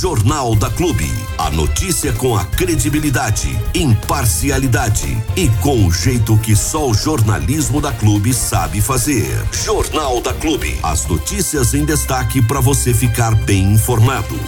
[0.00, 1.04] Jornal da Clube.
[1.36, 7.92] A notícia com a credibilidade, imparcialidade e com o jeito que só o jornalismo da
[7.92, 9.28] Clube sabe fazer.
[9.52, 10.74] Jornal da Clube.
[10.82, 14.40] As notícias em destaque para você ficar bem informado.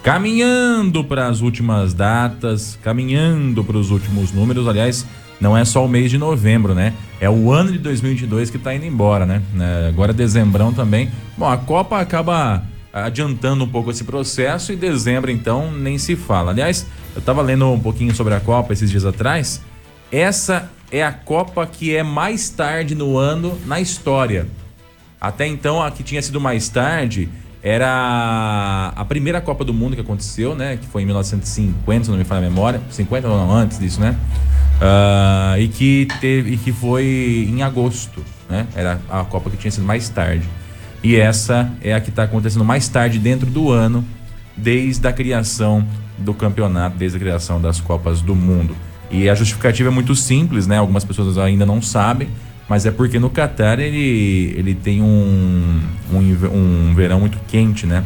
[0.00, 5.04] Caminhando para as últimas datas, caminhando para os últimos números, aliás,
[5.40, 6.94] não é só o mês de novembro, né?
[7.20, 9.42] É o ano de 2022 que está indo embora, né?
[9.58, 11.10] É, agora dezembrão também.
[11.36, 12.62] Bom, a Copa acaba
[13.04, 16.50] adiantando um pouco esse processo e dezembro então nem se fala.
[16.50, 19.60] Aliás, eu estava lendo um pouquinho sobre a Copa esses dias atrás.
[20.10, 24.46] Essa é a Copa que é mais tarde no ano na história.
[25.20, 27.28] Até então a que tinha sido mais tarde
[27.62, 30.76] era a primeira Copa do Mundo que aconteceu, né?
[30.76, 32.80] Que foi em 1950, se não me falha a memória.
[32.90, 34.16] 50 ou não, antes disso, né?
[34.80, 38.66] Uh, e que teve e que foi em agosto, né?
[38.76, 40.48] Era a Copa que tinha sido mais tarde.
[41.02, 44.04] E essa é a que está acontecendo mais tarde dentro do ano,
[44.56, 45.86] desde a criação
[46.18, 48.74] do campeonato, desde a criação das Copas do Mundo.
[49.10, 50.76] E a justificativa é muito simples, né?
[50.78, 52.28] Algumas pessoas ainda não sabem,
[52.68, 55.80] mas é porque no Catar ele, ele tem um,
[56.12, 56.18] um,
[56.52, 58.04] um verão muito quente, né?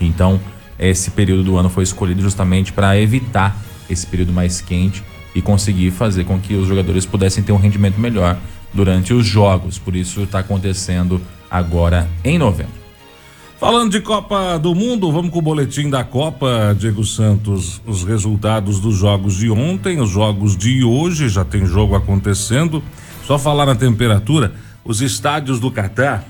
[0.00, 0.38] Então,
[0.78, 3.56] esse período do ano foi escolhido justamente para evitar
[3.88, 5.02] esse período mais quente
[5.34, 8.36] e conseguir fazer com que os jogadores pudessem ter um rendimento melhor
[8.72, 9.78] durante os jogos.
[9.78, 11.20] Por isso está acontecendo
[11.50, 12.82] agora em novembro.
[13.62, 17.80] Falando de Copa do Mundo, vamos com o boletim da Copa, Diego Santos.
[17.86, 22.82] Os resultados dos jogos de ontem, os jogos de hoje, já tem jogo acontecendo.
[23.24, 24.52] Só falar na temperatura,
[24.84, 26.24] os estádios do Catar,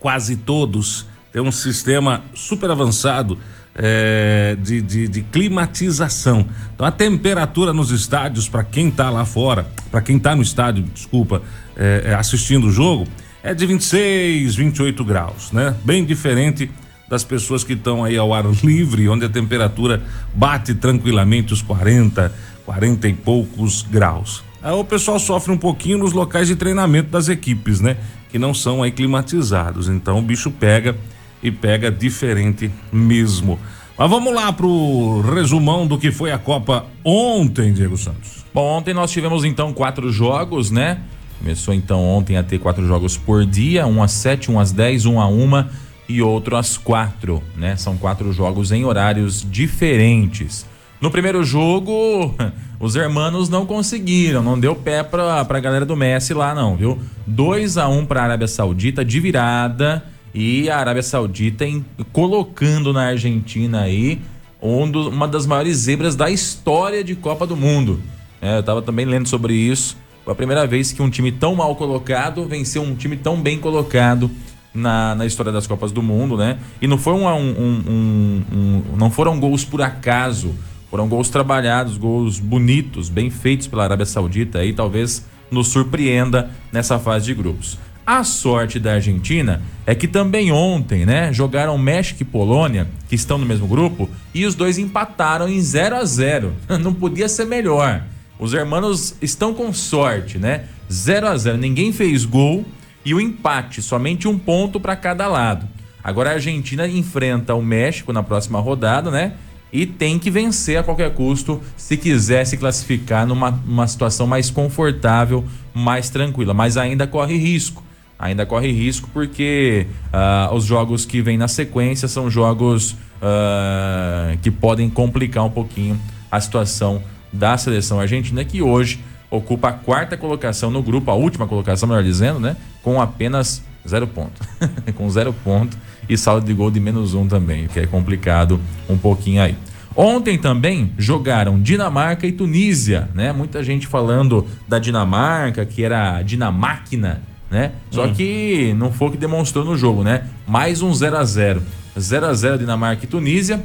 [0.00, 3.38] quase todos, têm um sistema super avançado
[3.74, 6.46] é, de, de, de, climatização.
[6.74, 10.84] Então a temperatura nos estádios, para quem está lá fora, para quem está no estádio,
[10.84, 11.42] desculpa,
[11.76, 13.06] é, assistindo o jogo,
[13.42, 15.74] é de 26, 28 graus, né?
[15.84, 16.70] Bem diferente
[17.08, 20.02] das pessoas que estão aí ao ar livre, onde a temperatura
[20.34, 22.32] bate tranquilamente os 40,
[22.64, 24.42] 40 e poucos graus.
[24.62, 27.98] Aí o pessoal sofre um pouquinho nos locais de treinamento das equipes, né?
[28.30, 29.88] Que não são aí climatizados.
[29.88, 30.96] Então o bicho pega
[31.44, 33.58] e pega diferente mesmo.
[33.96, 38.44] Mas vamos lá pro resumão do que foi a Copa ontem, Diego Santos.
[38.52, 40.98] Bom, ontem nós tivemos então quatro jogos, né?
[41.38, 45.04] Começou então ontem a ter quatro jogos por dia, um às sete, um às dez,
[45.04, 45.70] um a uma
[46.08, 47.76] e outro às quatro, né?
[47.76, 50.66] São quatro jogos em horários diferentes.
[51.00, 52.34] No primeiro jogo,
[52.80, 56.98] os hermanos não conseguiram, não deu pé pra, pra galera do Messi lá não, viu?
[57.26, 60.02] 2 a 1 um para a Arábia Saudita de virada
[60.34, 64.20] e a Arábia Saudita em, colocando na Argentina aí
[64.60, 68.00] um do, uma das maiores zebras da história de Copa do Mundo.
[68.42, 69.96] É, eu tava também lendo sobre isso.
[70.24, 73.58] Foi a primeira vez que um time tão mal colocado venceu um time tão bem
[73.58, 74.30] colocado
[74.74, 76.58] na, na história das Copas do Mundo, né?
[76.80, 80.54] E não foi um, um, um, não foram gols por acaso,
[80.90, 86.98] foram gols trabalhados, gols bonitos, bem feitos pela Arábia Saudita aí talvez nos surpreenda nessa
[86.98, 87.78] fase de grupos.
[88.06, 93.38] A sorte da Argentina é que também ontem, né, jogaram México e Polônia, que estão
[93.38, 96.52] no mesmo grupo, e os dois empataram em 0 a 0.
[96.80, 98.02] Não podia ser melhor.
[98.38, 100.64] Os hermanos estão com sorte, né?
[100.92, 102.66] 0 a 0 ninguém fez gol
[103.04, 105.66] e o empate, somente um ponto para cada lado.
[106.02, 109.32] Agora a Argentina enfrenta o México na próxima rodada, né?
[109.72, 114.50] E tem que vencer a qualquer custo se quiser se classificar numa, numa situação mais
[114.50, 116.52] confortável, mais tranquila.
[116.52, 117.82] Mas ainda corre risco.
[118.18, 124.50] Ainda corre risco porque uh, os jogos que vêm na sequência são jogos uh, que
[124.50, 127.02] podem complicar um pouquinho a situação
[127.32, 132.04] da seleção argentina, que hoje ocupa a quarta colocação no grupo, a última colocação, melhor
[132.04, 132.56] dizendo, né?
[132.82, 134.40] Com apenas zero ponto.
[134.94, 135.76] com zero ponto
[136.08, 139.56] e saldo de gol de menos um também, que é complicado um pouquinho aí.
[139.96, 143.32] Ontem também jogaram Dinamarca e Tunísia, né?
[143.32, 147.22] Muita gente falando da Dinamarca, que era a Dinamáquina,
[147.54, 147.70] né?
[147.88, 148.12] Só hum.
[148.12, 150.24] que não foi o que demonstrou no jogo, né?
[150.44, 151.62] Mais um 0 a 0
[151.96, 153.64] 0 a 0 Dinamarca e Tunísia,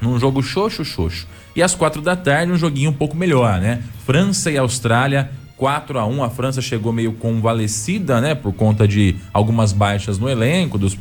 [0.00, 1.28] num jogo xoxo, xoxo.
[1.54, 3.82] E às quatro da tarde, um joguinho um pouco melhor, né?
[4.06, 8.34] França e Austrália, 4 a 1 A França chegou meio convalescida, né?
[8.34, 10.96] Por conta de algumas baixas no elenco, dos,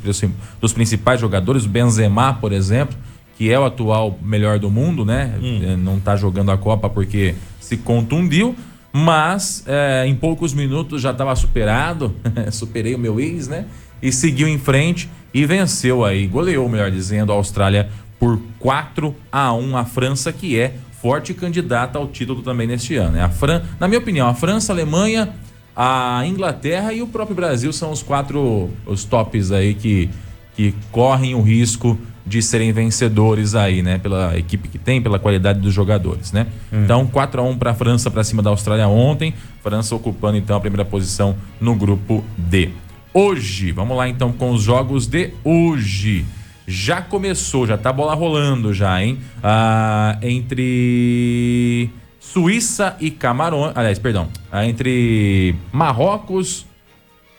[0.59, 2.97] dos principais jogadores, o Benzema, por exemplo,
[3.37, 5.33] que é o atual melhor do mundo, né?
[5.41, 5.61] Hum.
[5.63, 8.53] É, não tá jogando a Copa porque se contundiu.
[8.91, 12.15] Mas é, em poucos minutos já estava superado,
[12.51, 13.65] superei o meu ex, né?
[14.01, 17.89] E seguiu em frente e venceu aí, goleou, melhor dizendo, a Austrália
[18.19, 23.17] por 4 a 1 a França, que é forte candidata ao título também neste ano.
[23.17, 23.61] É a Fran...
[23.79, 25.33] Na minha opinião, a França, a Alemanha,
[25.75, 30.09] a Inglaterra e o próprio Brasil são os quatro os tops aí que,
[30.55, 31.97] que correm o risco
[32.27, 33.97] de serem vencedores aí, né?
[33.97, 36.45] Pela equipe que tem, pela qualidade dos jogadores, né?
[36.71, 36.83] Hum.
[36.83, 39.33] Então, 4 a 1 para a França para cima da Austrália ontem.
[39.63, 42.69] França ocupando então a primeira posição no grupo D.
[43.13, 46.25] Hoje, vamos lá então com os jogos de hoje.
[46.67, 49.19] Já começou, já tá a bola rolando já, hein?
[49.41, 51.89] Ah, entre
[52.19, 56.65] Suíça e Camarões, aliás, perdão, ah, entre Marrocos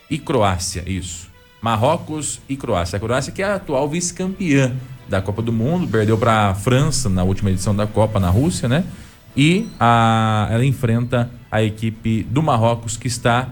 [0.09, 1.28] e Croácia, isso.
[1.61, 2.97] Marrocos e Croácia.
[2.97, 4.73] A Croácia que é a atual vice-campeã
[5.07, 8.69] da Copa do Mundo, perdeu para a França na última edição da Copa na Rússia,
[8.69, 8.83] né?
[9.35, 13.49] E a, ela enfrenta a equipe do Marrocos que está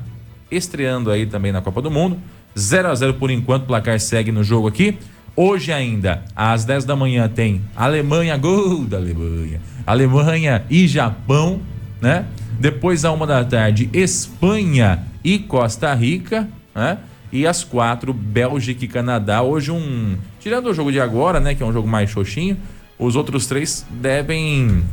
[0.52, 2.18] estreando aí também na Copa do Mundo.
[2.58, 4.98] 0 a 0 por enquanto, o placar segue no jogo aqui.
[5.36, 9.62] Hoje ainda, às 10 da manhã, tem Alemanha, gol da Alemanha.
[9.86, 11.62] Alemanha e Japão,
[12.02, 12.26] né?
[12.60, 16.98] Depois, à uma da tarde, Espanha e Costa Rica, né?
[17.32, 19.42] E às quatro, Bélgica e Canadá.
[19.42, 20.18] Hoje um.
[20.40, 21.56] Tirando o jogo de agora, né?
[21.56, 22.58] Que é um jogo mais xoxinho,
[22.98, 24.84] os outros três devem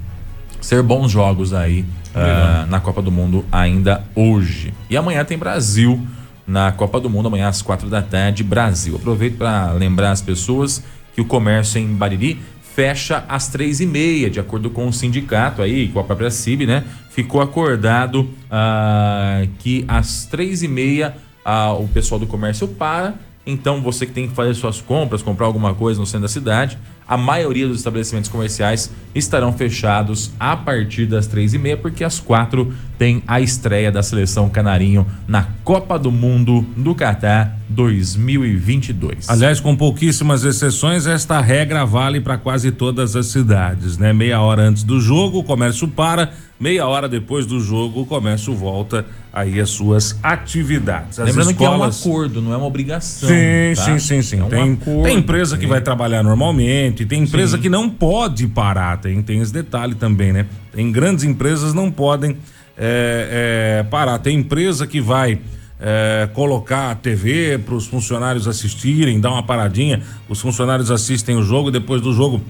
[0.60, 1.84] ser bons jogos aí
[2.14, 4.72] uh, na Copa do Mundo ainda hoje.
[4.88, 6.00] E amanhã tem Brasil
[6.46, 8.96] na Copa do Mundo, amanhã às quatro da tarde, Brasil.
[8.96, 10.82] Aproveito para lembrar as pessoas
[11.14, 12.40] que o comércio em Bariri
[12.75, 16.66] fecha às três e meia, de acordo com o sindicato aí, com a própria CIB,
[16.66, 16.82] né?
[17.10, 21.14] Ficou acordado uh, que às três e meia
[21.44, 23.14] uh, o pessoal do comércio para.
[23.46, 26.79] Então você que tem que fazer suas compras, comprar alguma coisa no centro da cidade,
[27.06, 32.18] a maioria dos estabelecimentos comerciais estarão fechados a partir das três e meia, porque às
[32.18, 39.28] quatro tem a estreia da seleção canarinho na Copa do Mundo do Catar 2022.
[39.28, 44.12] Aliás, com pouquíssimas exceções, esta regra vale para quase todas as cidades, né?
[44.12, 48.54] Meia hora antes do jogo, o comércio para, meia hora depois do jogo, o comércio
[48.54, 51.18] volta aí as suas atividades.
[51.18, 52.00] As Lembrando escolas...
[52.00, 53.28] que é um acordo, não é uma obrigação.
[53.28, 53.82] Sim, tá?
[53.82, 54.40] sim, sim, sim.
[54.40, 57.62] É um tem, acordo, tem empresa que vai trabalhar normalmente, tem empresa sim.
[57.62, 60.44] que não pode parar, tem, tem esse detalhe também, né?
[60.70, 62.37] Tem grandes empresas não podem
[62.76, 64.19] é, é, parar.
[64.19, 65.38] Tem empresa que vai
[65.81, 71.43] é, colocar a TV para os funcionários assistirem, dar uma paradinha, os funcionários assistem o
[71.43, 72.43] jogo, depois do jogo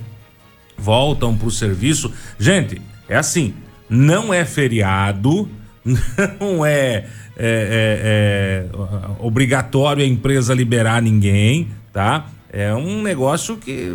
[0.76, 2.10] voltam para o serviço.
[2.36, 3.54] Gente, é assim,
[3.88, 5.48] não é feriado
[6.40, 7.04] não é, é,
[7.36, 8.66] é, é,
[9.18, 12.26] obrigatório a empresa liberar ninguém, tá?
[12.50, 13.94] É um negócio que.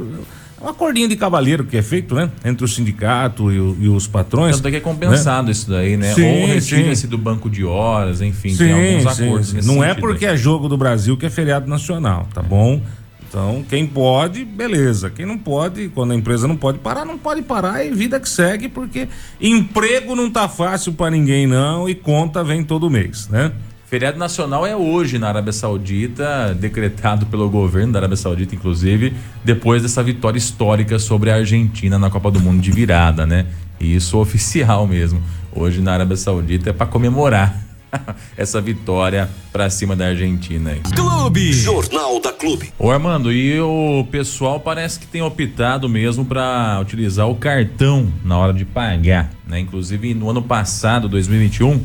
[0.61, 2.29] É um acordinho de cavaleiro que é feito, né?
[2.43, 4.57] Entre o sindicato e, o, e os patrões.
[4.57, 5.51] Tanto é que é compensado né?
[5.51, 6.13] isso daí, né?
[6.13, 9.49] Sim, Ou retira-se do banco de horas, enfim, sim, tem alguns acordos.
[9.49, 10.33] Sim, Não é porque aí.
[10.33, 12.81] é jogo do Brasil que é feriado nacional, tá bom?
[13.29, 15.09] Então, quem pode, beleza.
[15.11, 18.27] Quem não pode, quando a empresa não pode parar, não pode parar e vida que
[18.27, 19.07] segue, porque
[19.39, 23.51] emprego não tá fácil para ninguém não e conta vem todo mês, né?
[23.89, 29.81] Feriado nacional é hoje na Arábia Saudita, decretado pelo governo da Arábia Saudita, inclusive, depois
[29.81, 33.47] dessa vitória histórica sobre a Argentina na Copa do Mundo de virada, né?
[33.79, 35.19] E isso oficial mesmo.
[35.51, 37.65] Hoje na Arábia Saudita é para comemorar
[38.37, 40.77] essa vitória para cima da Argentina.
[40.95, 42.71] Clube Jornal da Clube.
[42.77, 48.37] Ô Armando, e o pessoal parece que tem optado mesmo para utilizar o cartão na
[48.37, 49.59] hora de pagar, né?
[49.59, 51.83] Inclusive no ano passado, 2021,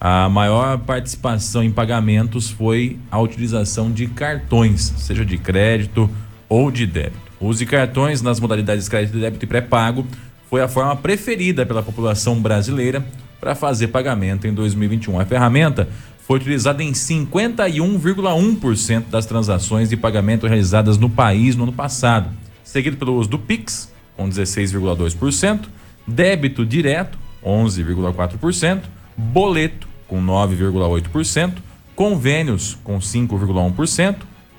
[0.00, 6.08] a maior participação em pagamentos foi a utilização de cartões, seja de crédito
[6.48, 7.18] ou de débito.
[7.40, 10.06] Use cartões nas modalidades crédito, débito e pré-pago
[10.48, 13.04] foi a forma preferida pela população brasileira
[13.40, 15.20] para fazer pagamento em 2021.
[15.20, 15.88] A ferramenta
[16.20, 22.30] foi utilizada em 51,1% das transações de pagamento realizadas no país no ano passado,
[22.62, 25.62] seguido pelo uso do Pix, com 16,2%,
[26.06, 28.82] débito direto, 11,4%,
[29.16, 31.52] boleto, com 9,8%,
[31.94, 34.16] convênios, com 5,1%,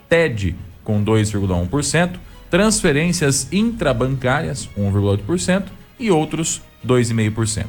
[0.08, 2.12] TED, com 2,1%,
[2.50, 5.66] transferências intrabancárias, 1,8%
[6.00, 7.66] e outros, 2,5%.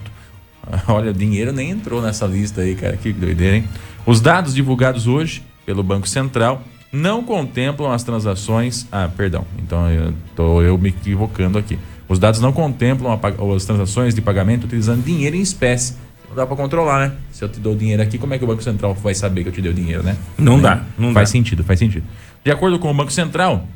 [0.88, 2.96] Olha, dinheiro nem entrou nessa lista aí, cara.
[2.96, 3.64] Que doideira, hein?
[4.06, 8.86] Os dados divulgados hoje pelo Banco Central não contemplam as transações.
[8.90, 9.44] Ah, perdão.
[9.58, 11.78] Então eu tô eu me equivocando aqui.
[12.08, 13.18] Os dados não contemplam
[13.54, 15.94] as transações de pagamento utilizando dinheiro em espécie.
[16.30, 17.16] Não dá para controlar, né?
[17.32, 19.48] Se eu te dou dinheiro aqui, como é que o Banco Central vai saber que
[19.48, 20.16] eu te dei o dinheiro, né?
[20.38, 20.62] Não né?
[20.62, 21.32] dá, não faz dá.
[21.32, 22.06] sentido, faz sentido.
[22.44, 23.66] De acordo com o Banco Central,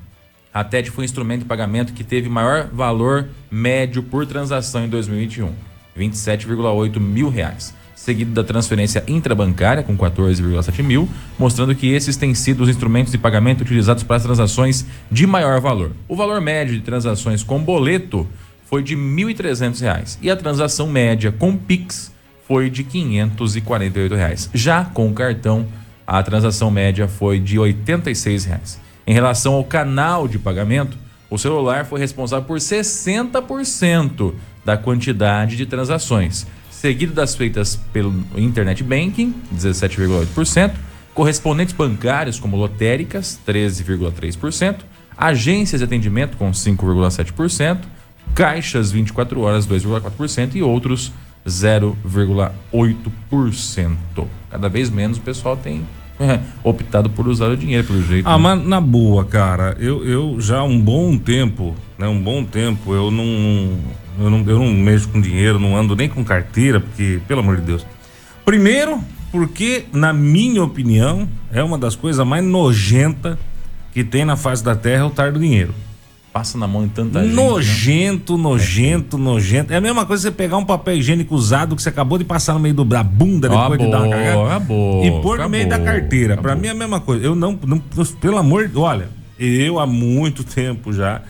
[0.53, 4.89] a TED foi um instrumento de pagamento que teve maior valor médio por transação em
[4.89, 5.51] 2021.
[5.99, 12.63] 27,8 mil reais, seguido da transferência intrabancária com 14,7 mil, mostrando que esses têm sido
[12.63, 15.91] os instrumentos de pagamento utilizados para as transações de maior valor.
[16.07, 18.29] O valor médio de transações com boleto
[18.65, 22.14] foi de 1.300 reais, e a transação média com Pix
[22.47, 24.51] foi de 548 reais.
[24.53, 25.67] Já com o cartão,
[26.07, 28.81] a transação média foi de 86 reais.
[29.07, 30.97] Em relação ao canal de pagamento,
[31.35, 34.35] O celular foi responsável por 60%
[34.65, 40.75] da quantidade de transações, seguido das feitas pelo Internet Banking, 17,8%,
[41.13, 44.77] correspondentes bancários como lotéricas, 13,3%,
[45.17, 47.79] agências de atendimento com 5,7%,
[48.33, 51.13] caixas 24 horas 2,4% e outros
[51.47, 53.97] 0,8%.
[54.51, 55.87] Cada vez menos o pessoal tem
[56.63, 58.29] optado por usar o dinheiro pelo jeito.
[58.29, 58.43] Ah, né?
[58.43, 62.95] mas na boa, cara, eu, eu já há um bom tempo, né, um bom tempo,
[62.95, 63.79] eu não,
[64.19, 67.57] eu não eu não mexo com dinheiro, não ando nem com carteira, porque pelo amor
[67.57, 67.85] de Deus.
[68.45, 69.01] Primeiro,
[69.33, 73.39] porque na minha opinião, é uma das coisas mais nojenta
[73.93, 75.75] que tem na face da terra é o tar do dinheiro
[76.35, 77.33] passa na mão em tanta gente.
[77.33, 78.43] Nojento, né?
[78.43, 79.73] nojento, nojento.
[79.73, 82.55] É a mesma coisa você pegar um papel higiênico usado que você acabou de passar
[82.55, 84.47] no meio do, da bunda depois acabou, de dar uma cagada.
[84.47, 86.37] Acabou, e pôr no meio da carteira.
[86.37, 87.25] Para mim é a mesma coisa.
[87.25, 87.79] Eu não, não,
[88.21, 91.23] pelo amor, olha, eu há muito tempo já,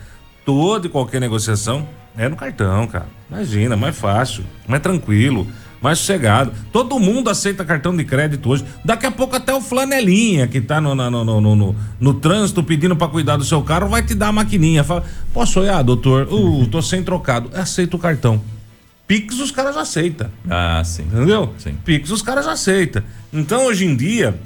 [0.43, 3.05] toda e qualquer negociação é no cartão, cara.
[3.29, 5.45] Imagina, mais fácil, mais tranquilo
[5.85, 6.51] mais sossegado.
[6.71, 8.65] Todo mundo aceita cartão de crédito hoje.
[8.83, 12.63] Daqui a pouco até o flanelinha que tá no, no, no, no, no, no trânsito
[12.63, 14.83] pedindo para cuidar do seu carro vai te dar a maquininha.
[14.83, 16.27] Fala, posso olhar, doutor?
[16.31, 17.51] Uh, tô sem trocado.
[17.53, 18.41] Aceita o cartão.
[19.07, 20.27] Pix os caras aceitam.
[20.49, 21.03] Ah, sim.
[21.03, 21.53] Entendeu?
[21.59, 21.77] Sim.
[21.85, 23.03] Pix os caras aceitam.
[23.31, 24.39] Então hoje em dia,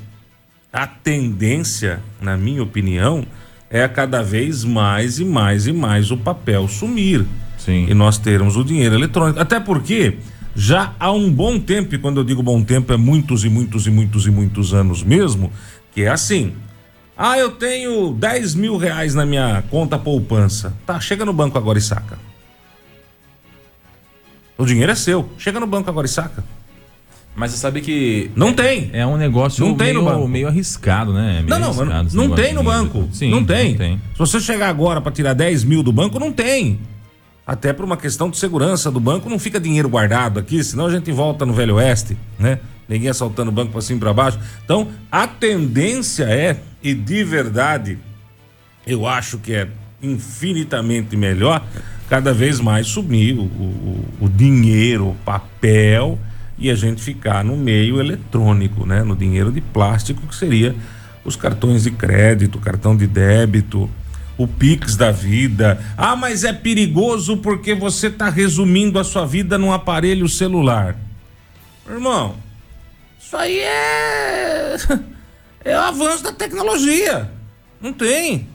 [0.73, 3.25] a tendência, na minha opinião,
[3.69, 7.25] é cada vez mais e mais e mais o papel sumir.
[7.57, 7.85] Sim.
[7.89, 9.39] E nós termos o dinheiro eletrônico.
[9.39, 10.17] Até porque
[10.59, 13.87] já há um bom tempo, e quando eu digo bom tempo é muitos e muitos
[13.87, 15.49] e muitos e muitos anos mesmo,
[15.93, 16.51] que é assim.
[17.17, 20.73] Ah, eu tenho 10 mil reais na minha conta poupança.
[20.85, 22.19] Tá, chega no banco agora e saca.
[24.57, 25.29] O dinheiro é seu.
[25.37, 26.43] Chega no banco agora e saca.
[27.37, 28.29] Mas você sabe que.
[28.35, 28.89] Não tem.
[28.91, 30.27] É um negócio não tem meio, no banco.
[30.27, 31.41] meio arriscado, né?
[31.41, 33.07] Meio não, não, não, não tem no banco.
[33.13, 33.71] Sim, não tem.
[33.71, 34.01] não tem.
[34.11, 36.79] Se você chegar agora para tirar 10 mil do banco, não tem
[37.49, 40.91] até por uma questão de segurança do banco, não fica dinheiro guardado aqui, senão a
[40.91, 42.59] gente volta no Velho Oeste, né?
[42.87, 44.39] Ninguém assaltando o banco para cima e para baixo.
[44.63, 47.97] Então, a tendência é, e de verdade,
[48.85, 49.67] eu acho que é
[49.99, 51.65] infinitamente melhor,
[52.07, 56.19] cada vez mais subir o, o, o dinheiro, o papel,
[56.55, 59.01] e a gente ficar no meio eletrônico, né?
[59.01, 60.75] No dinheiro de plástico, que seria
[61.25, 63.89] os cartões de crédito, cartão de débito,
[64.39, 65.83] o Pix da vida.
[65.97, 70.95] Ah, mas é perigoso porque você está resumindo a sua vida num aparelho celular.
[71.87, 72.37] Irmão,
[73.19, 74.77] isso aí é.
[75.65, 77.29] É o avanço da tecnologia.
[77.81, 78.47] Não tem.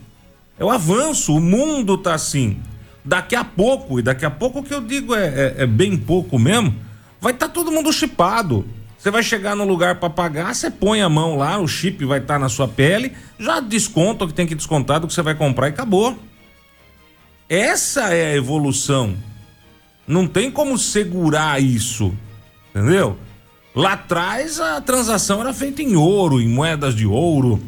[0.57, 1.35] É o avanço.
[1.35, 2.59] O mundo tá assim.
[3.05, 5.95] Daqui a pouco, e daqui a pouco o que eu digo é, é, é bem
[5.95, 6.73] pouco mesmo,
[7.21, 8.65] vai estar tá todo mundo chipado.
[9.05, 12.17] Você vai chegar no lugar para pagar, você põe a mão lá, o chip vai
[12.17, 15.21] estar tá na sua pele, já desconta o que tem que descontar do que você
[15.21, 16.17] vai comprar e acabou.
[17.47, 19.15] Essa é a evolução.
[20.07, 22.15] Não tem como segurar isso,
[22.71, 23.15] entendeu?
[23.75, 27.61] Lá atrás a transação era feita em ouro, em moedas de ouro,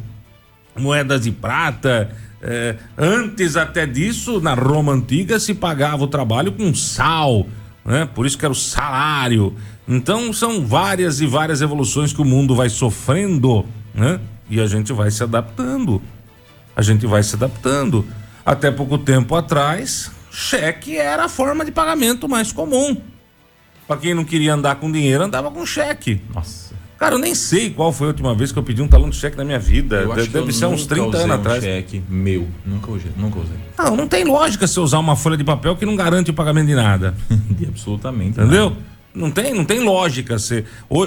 [0.75, 2.17] moedas de prata.
[2.41, 7.46] É, antes até disso, na Roma antiga se pagava o trabalho com sal,
[7.86, 8.10] né?
[8.12, 9.56] Por isso que era o salário.
[9.88, 14.20] Então são várias e várias evoluções que o mundo vai sofrendo, né?
[14.50, 16.01] E a gente vai se adaptando.
[16.75, 18.06] A gente vai se adaptando.
[18.46, 22.98] Até pouco tempo atrás, cheque era a forma de pagamento mais comum.
[23.88, 26.22] Para quem não queria andar com dinheiro, andava com cheque.
[26.34, 26.75] Nossa.
[26.98, 29.15] Cara, eu nem sei qual foi a última vez que eu pedi um talão de
[29.15, 29.98] cheque na minha vida.
[29.98, 31.63] Eu Deve, deve ser uns 30 anos um atrás.
[31.63, 32.48] cheque meu.
[32.65, 33.56] Nunca usei, nunca usei.
[33.77, 36.67] Não, não tem lógica você usar uma folha de papel que não garante o pagamento
[36.67, 37.13] de nada.
[37.29, 38.72] de absolutamente Entendeu?
[38.72, 38.82] Nada.
[39.17, 40.63] Não tem, não tem lógica você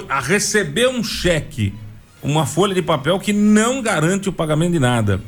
[0.09, 1.73] a receber um cheque,
[2.21, 5.21] uma folha de papel que não garante o pagamento de nada.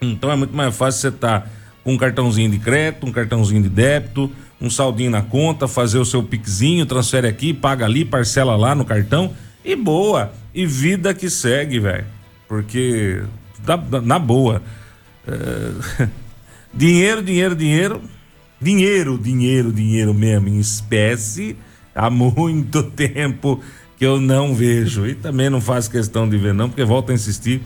[0.00, 1.48] Então é muito mais fácil você estar tá
[1.82, 4.30] com um cartãozinho de crédito, um cartãozinho de débito,
[4.60, 8.84] um saldinho na conta, fazer o seu piquezinho, transfere aqui, paga ali, parcela lá no
[8.84, 10.32] cartão e boa.
[10.54, 12.06] E vida que segue, velho.
[12.46, 13.20] Porque
[13.66, 14.62] na, na boa.
[15.26, 16.06] É...
[16.72, 18.00] dinheiro, dinheiro, dinheiro.
[18.62, 21.56] Dinheiro, dinheiro, dinheiro mesmo, em espécie
[22.00, 23.60] há muito tempo
[23.96, 27.14] que eu não vejo e também não faço questão de ver não, porque volto a
[27.14, 27.60] insistir,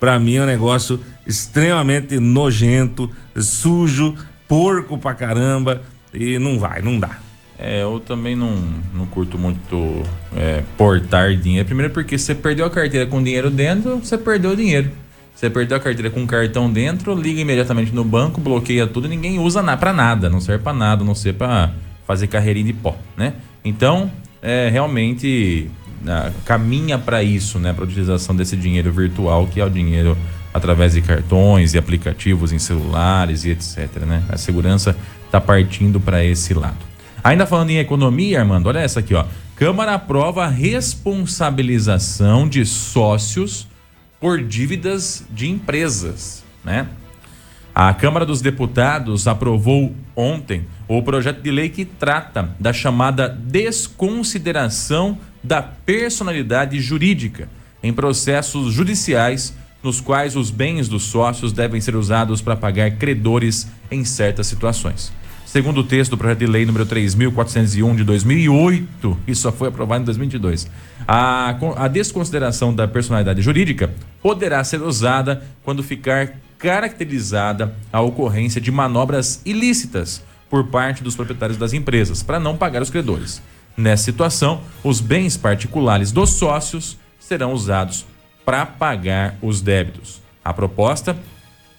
[0.00, 4.14] para mim é um negócio extremamente nojento, sujo,
[4.48, 7.18] porco pra caramba e não vai, não dá.
[7.58, 8.54] É, eu também não,
[8.92, 10.02] não curto muito
[10.36, 11.64] é, portar dinheiro.
[11.64, 14.90] Primeiro porque você perdeu a carteira com dinheiro dentro, você perdeu o dinheiro.
[15.34, 19.62] Você perdeu a carteira com cartão dentro, liga imediatamente no banco, bloqueia tudo, ninguém usa
[19.62, 21.72] nada para nada, não serve para nada, não ser para
[22.06, 23.34] fazer carreirinha de pó, né?
[23.66, 25.68] Então, é, realmente
[26.44, 27.72] caminha para isso, né?
[27.72, 30.16] Para utilização desse dinheiro virtual, que é o dinheiro
[30.54, 33.88] através de cartões e aplicativos em celulares e etc.
[34.06, 34.22] Né?
[34.28, 36.78] A segurança está partindo para esse lado.
[37.24, 39.24] Ainda falando em economia, Armando, olha essa aqui, ó.
[39.56, 43.66] Câmara aprova a responsabilização de sócios
[44.20, 46.86] por dívidas de empresas, né?
[47.78, 55.18] A Câmara dos Deputados aprovou ontem o projeto de lei que trata da chamada desconsideração
[55.44, 57.50] da personalidade jurídica
[57.82, 63.68] em processos judiciais nos quais os bens dos sócios devem ser usados para pagar credores
[63.90, 65.12] em certas situações.
[65.44, 70.00] Segundo o texto do projeto de lei número 3.401 de 2008, e só foi aprovado
[70.00, 70.66] em 2022,
[71.06, 73.92] a, a desconsideração da personalidade jurídica
[74.22, 81.58] poderá ser usada quando ficar caracterizada a ocorrência de manobras ilícitas por parte dos proprietários
[81.58, 83.42] das empresas para não pagar os credores.
[83.76, 88.06] Nessa situação, os bens particulares dos sócios serão usados
[88.44, 90.22] para pagar os débitos.
[90.44, 91.16] A proposta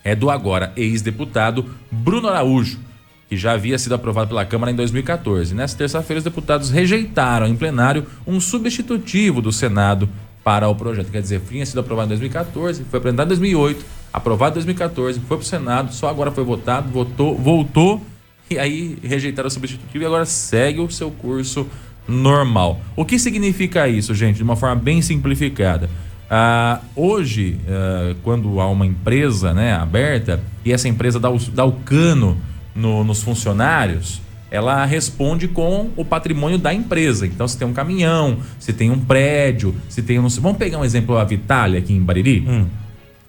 [0.03, 2.79] é do agora ex-deputado Bruno Araújo,
[3.27, 5.55] que já havia sido aprovado pela Câmara em 2014.
[5.55, 10.07] Nessa terça-feira, os deputados rejeitaram em plenário um substitutivo do Senado
[10.43, 11.11] para o projeto.
[11.11, 15.37] Quer dizer, tinha sido aprovado em 2014, foi apresentado em 2008, aprovado em 2014, foi
[15.37, 18.01] para o Senado, só agora foi votado, votou, voltou
[18.49, 21.67] e aí rejeitaram o substitutivo e agora segue o seu curso
[22.07, 22.79] normal.
[22.95, 24.37] O que significa isso, gente?
[24.37, 25.89] De uma forma bem simplificada.
[26.29, 31.65] Ah, hoje, ah, quando há uma empresa né, aberta e essa empresa dá o, dá
[31.65, 32.37] o cano
[32.73, 37.27] no, nos funcionários, ela responde com o patrimônio da empresa.
[37.27, 40.27] Então, se tem um caminhão, se tem um prédio, se tem um.
[40.27, 42.45] Vamos pegar um exemplo a Vitalia aqui em Bariri?
[42.47, 42.65] Hum.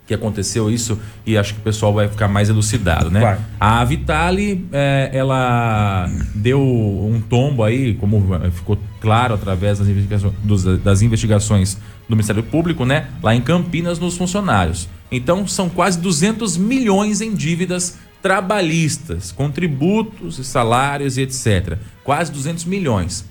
[0.09, 3.21] Que aconteceu isso e acho que o pessoal vai ficar mais elucidado, né?
[3.21, 3.39] Vai.
[3.61, 10.65] A Vitale, é, ela deu um tombo aí, como ficou claro através das investigações, dos,
[10.81, 11.77] das investigações
[12.09, 13.09] do Ministério Público, né?
[13.23, 14.89] Lá em Campinas, nos funcionários.
[15.13, 21.79] Então, são quase 200 milhões em dívidas trabalhistas, com tributos e salários e etc.
[22.03, 23.25] Quase 200 milhões.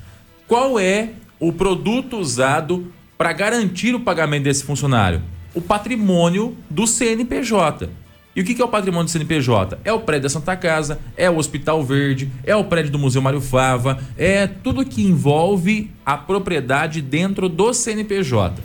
[0.47, 1.09] Qual é
[1.39, 2.87] o produto usado
[3.17, 5.21] para garantir o pagamento desse funcionário?
[5.57, 7.89] O patrimônio do CNPJ.
[8.35, 9.79] E o que é o patrimônio do CNPJ?
[9.83, 13.23] É o prédio da Santa Casa, é o Hospital Verde, é o prédio do Museu
[13.23, 18.61] Mário Fava, é tudo que envolve a propriedade dentro do CNPJ.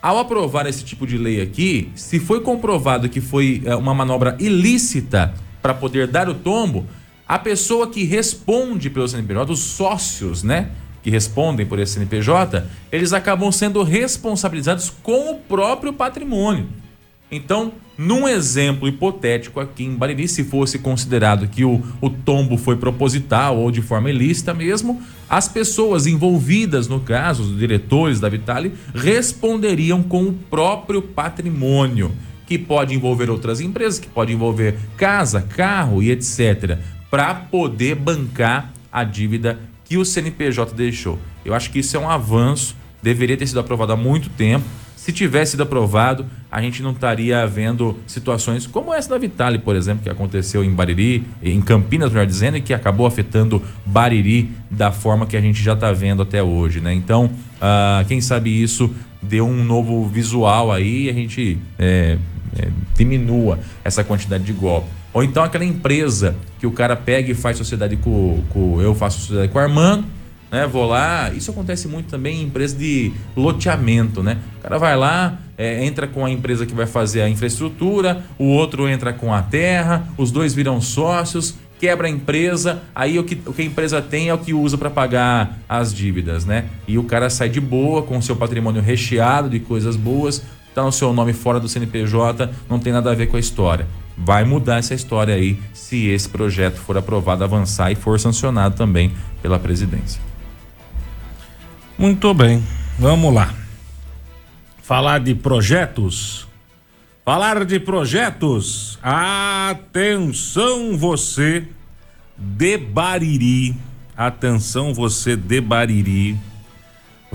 [0.00, 4.36] Ao aprovar esse tipo de lei aqui, se foi comprovado que foi é, uma manobra
[4.38, 6.86] ilícita para poder dar o tombo,
[7.26, 10.70] a pessoa que responde pelo CNPJ, os sócios, né,
[11.04, 16.66] que respondem por esse CNPJ, eles acabam sendo responsabilizados com o próprio patrimônio.
[17.30, 22.76] Então, num exemplo hipotético aqui em Bariri, se fosse considerado que o, o tombo foi
[22.76, 28.72] proposital ou de forma ilícita mesmo, as pessoas envolvidas no caso, os diretores da Vitale,
[28.94, 32.12] responderiam com o próprio patrimônio,
[32.46, 36.78] que pode envolver outras empresas, que pode envolver casa, carro e etc.,
[37.10, 39.58] para poder bancar a dívida
[39.94, 41.20] que o CNPJ deixou.
[41.44, 44.64] Eu acho que isso é um avanço, deveria ter sido aprovado há muito tempo
[45.04, 49.76] se tivesse sido aprovado, a gente não estaria vendo situações como essa da Vitale, por
[49.76, 54.90] exemplo, que aconteceu em Bariri, em Campinas, melhor dizendo, e que acabou afetando Bariri da
[54.90, 56.94] forma que a gente já está vendo até hoje, né?
[56.94, 62.16] Então, uh, quem sabe isso deu um novo visual aí e a gente é,
[62.58, 64.88] é, diminua essa quantidade de golpe.
[65.14, 69.20] Ou então aquela empresa que o cara pega e faz sociedade com, com eu faço
[69.20, 70.04] sociedade com o Armando,
[70.50, 70.66] né?
[70.66, 74.38] Vou lá, isso acontece muito também em empresas de loteamento, né?
[74.58, 78.46] O cara vai lá, é, entra com a empresa que vai fazer a infraestrutura, o
[78.46, 83.38] outro entra com a terra, os dois viram sócios, quebra a empresa, aí o que,
[83.46, 86.66] o que a empresa tem é o que usa para pagar as dívidas, né?
[86.88, 90.42] E o cara sai de boa, com o seu patrimônio recheado de coisas boas,
[90.74, 93.86] tá o seu nome fora do CNPJ, não tem nada a ver com a história.
[94.16, 99.12] Vai mudar essa história aí se esse projeto for aprovado, avançar e for sancionado também
[99.42, 100.20] pela presidência.
[101.98, 102.62] Muito bem,
[102.98, 103.52] vamos lá.
[104.82, 106.46] Falar de projetos.
[107.24, 108.98] Falar de projetos.
[109.02, 111.66] Atenção você
[112.36, 113.74] de Bariri.
[114.16, 116.36] Atenção você de Bariri.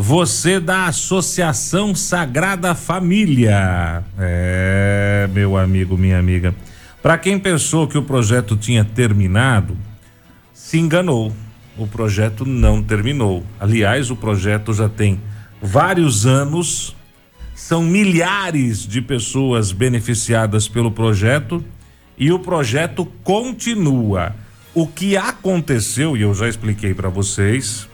[0.02, 4.02] Você da Associação Sagrada Família.
[4.18, 6.56] É, meu amigo, minha amiga.
[7.04, 9.76] Para quem pensou que o projeto tinha terminado,
[10.54, 11.34] se enganou
[11.78, 13.44] o projeto não terminou.
[13.60, 15.20] Aliás, o projeto já tem
[15.62, 16.96] vários anos,
[17.54, 21.62] são milhares de pessoas beneficiadas pelo projeto
[22.18, 24.34] e o projeto continua.
[24.74, 27.88] O que aconteceu, e eu já expliquei para vocês,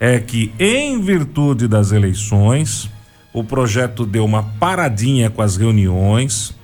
[0.00, 2.88] é que, em virtude das eleições,
[3.32, 6.54] o projeto deu uma paradinha com as reuniões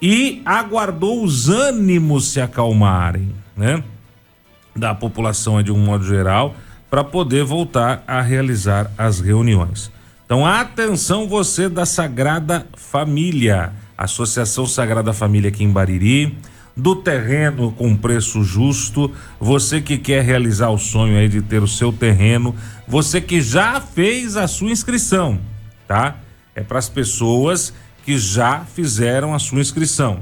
[0.00, 3.82] e aguardou os ânimos se acalmarem, né?
[4.74, 6.54] Da população de um modo geral,
[6.88, 9.90] para poder voltar a realizar as reuniões.
[10.24, 16.36] Então, atenção você da Sagrada Família, Associação Sagrada Família aqui em Bariri,
[16.78, 21.66] do terreno com preço justo, você que quer realizar o sonho aí de ter o
[21.66, 22.54] seu terreno,
[22.86, 25.40] você que já fez a sua inscrição,
[25.88, 26.18] tá?
[26.54, 30.20] É para as pessoas que já fizeram a sua inscrição.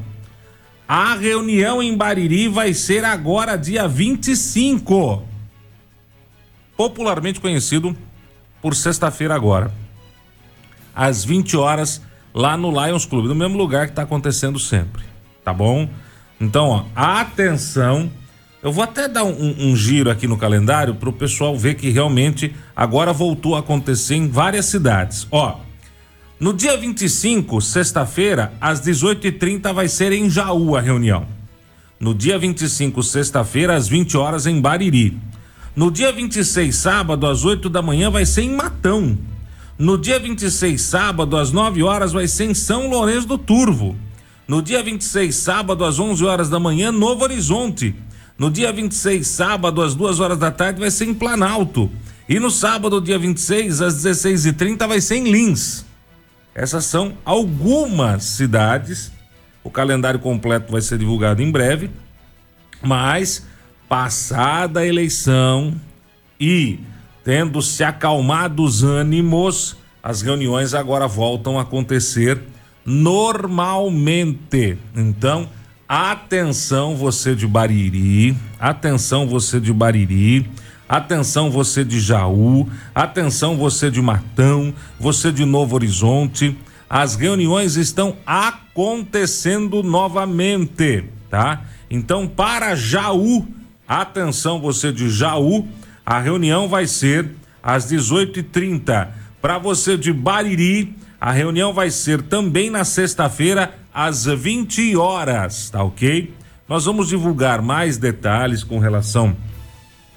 [0.88, 5.22] A reunião em Bariri vai ser agora dia 25.
[6.74, 7.94] Popularmente conhecido
[8.62, 9.70] por sexta-feira agora.
[10.94, 12.00] Às 20 horas
[12.32, 15.02] lá no Lions Club, no mesmo lugar que está acontecendo sempre,
[15.44, 15.88] tá bom?
[16.40, 18.11] Então, ó, atenção.
[18.62, 21.90] Eu vou até dar um, um giro aqui no calendário para o pessoal ver que
[21.90, 25.27] realmente agora voltou a acontecer em várias cidades.
[25.31, 25.61] Ó,
[26.38, 31.27] no dia 25, sexta-feira, às 18h30, vai ser em Jaú a reunião.
[31.99, 35.16] No dia 25, sexta-feira, às 20 horas, em Bariri.
[35.75, 39.16] No dia 26, sábado, às 8 da manhã, vai ser em Matão.
[39.79, 43.96] No dia 26, sábado, às 9 horas, vai ser em São Lourenço do Turvo.
[44.48, 47.96] No dia 26, sábado, às 11 horas da manhã, Novo Horizonte.
[48.38, 51.90] No dia 26, sábado, às 2 horas da tarde, vai ser em Planalto.
[52.28, 55.85] E no sábado, dia 26, às 16h30, vai ser em Lins.
[56.54, 59.11] Essas são algumas cidades.
[59.64, 61.90] O calendário completo vai ser divulgado em breve.
[62.80, 63.44] Mas,
[63.88, 65.74] passada a eleição
[66.38, 66.78] e
[67.24, 72.40] tendo se acalmado os ânimos, as reuniões agora voltam a acontecer
[72.87, 74.79] normalmente.
[74.94, 75.49] Então,
[75.88, 80.49] atenção você de Bariri, atenção você de Bariri,
[80.88, 86.57] atenção você de Jaú, atenção você de Matão, você de Novo Horizonte.
[86.88, 91.64] As reuniões estão acontecendo novamente, tá?
[91.90, 93.46] Então, para Jaú,
[93.88, 95.66] atenção você de Jaú,
[96.05, 97.29] a reunião vai ser
[97.61, 99.09] às 18h30.
[99.42, 105.83] Para você de Bariri, a reunião vai ser também na sexta-feira, às 20 horas, tá
[105.83, 106.35] ok?
[106.68, 109.35] Nós vamos divulgar mais detalhes com relação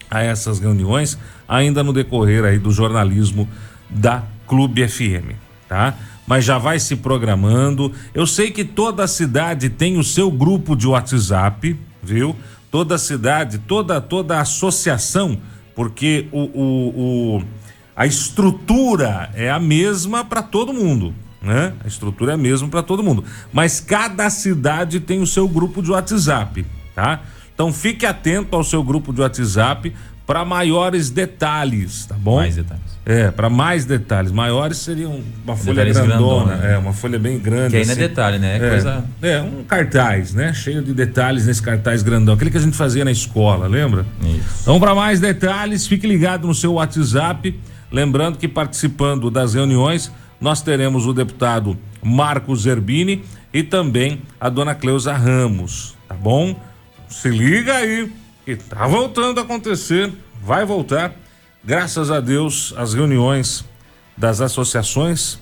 [0.09, 3.47] a essas reuniões ainda no decorrer aí do jornalismo
[3.89, 5.35] da Clube FM,
[5.67, 5.95] tá?
[6.27, 7.91] Mas já vai se programando.
[8.13, 12.35] Eu sei que toda cidade tem o seu grupo de WhatsApp, viu?
[12.69, 15.39] Toda cidade, toda toda associação,
[15.75, 17.43] porque o, o, o
[17.99, 21.73] a estrutura é a mesma para todo mundo, né?
[21.83, 25.83] A estrutura é a mesma para todo mundo, mas cada cidade tem o seu grupo
[25.83, 27.19] de WhatsApp, tá?
[27.53, 29.93] Então fique atento ao seu grupo de WhatsApp
[30.25, 32.37] para maiores detalhes, tá bom?
[32.37, 32.83] Mais detalhes.
[33.05, 34.31] É, para mais detalhes.
[34.31, 36.73] Maiores seriam uma folha grandona, grandona né?
[36.75, 37.71] é, uma folha bem grande.
[37.71, 38.01] Que ainda é assim.
[38.01, 38.55] é detalhe, né?
[38.55, 39.03] É, Coisa...
[39.21, 40.53] é, um cartaz, né?
[40.53, 42.35] Cheio de detalhes nesse cartaz grandão.
[42.35, 44.05] Aquele que a gente fazia na escola, lembra?
[44.21, 44.59] Isso.
[44.61, 47.59] Então, para mais detalhes, fique ligado no seu WhatsApp
[47.91, 53.23] Lembrando que participando das reuniões, nós teremos o deputado Marcos Zerbini
[53.53, 56.55] e também a dona Cleusa Ramos, tá bom?
[57.07, 58.11] Se liga aí,
[58.45, 61.13] que tá voltando a acontecer, vai voltar.
[61.63, 63.65] Graças a Deus, as reuniões
[64.15, 65.39] das associações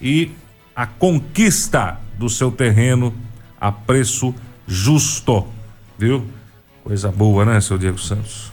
[0.00, 0.30] e
[0.74, 3.12] a conquista do seu terreno
[3.60, 4.34] a preço
[4.66, 5.46] justo,
[5.98, 6.26] viu?
[6.82, 8.50] Coisa boa, né, seu Diego Santos?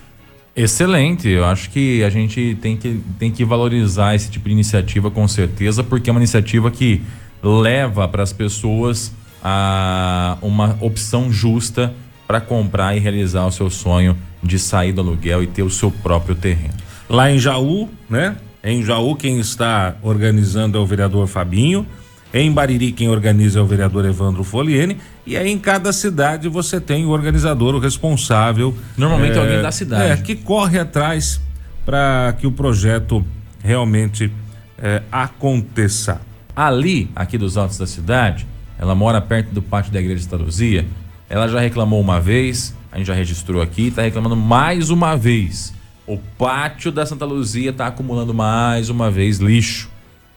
[0.58, 5.12] Excelente, eu acho que a gente tem que, tem que valorizar esse tipo de iniciativa
[5.12, 7.04] com certeza, porque é uma iniciativa que
[7.44, 11.94] leva para as pessoas a uma opção justa
[12.26, 15.92] para comprar e realizar o seu sonho de sair do aluguel e ter o seu
[15.92, 16.74] próprio terreno.
[17.08, 18.36] Lá em Jaú, né?
[18.64, 21.86] Em Jaú, quem está organizando é o vereador Fabinho.
[22.34, 24.98] Em Bariri, quem organiza é o vereador Evandro Foliene.
[25.26, 28.76] E aí, em cada cidade, você tem o organizador, o responsável.
[28.98, 30.12] Normalmente é, alguém da cidade.
[30.12, 31.42] É, que corre atrás
[31.86, 33.26] para que o projeto
[33.64, 34.32] realmente
[34.78, 36.22] é, aconteça.
[36.56, 38.46] Ali, aqui dos altos da cidade,
[38.78, 40.86] ela mora perto do pátio da igreja de Santa Luzia.
[41.30, 45.74] Ela já reclamou uma vez, a gente já registrou aqui, está reclamando mais uma vez.
[46.06, 49.90] O pátio da Santa Luzia está acumulando mais uma vez lixo.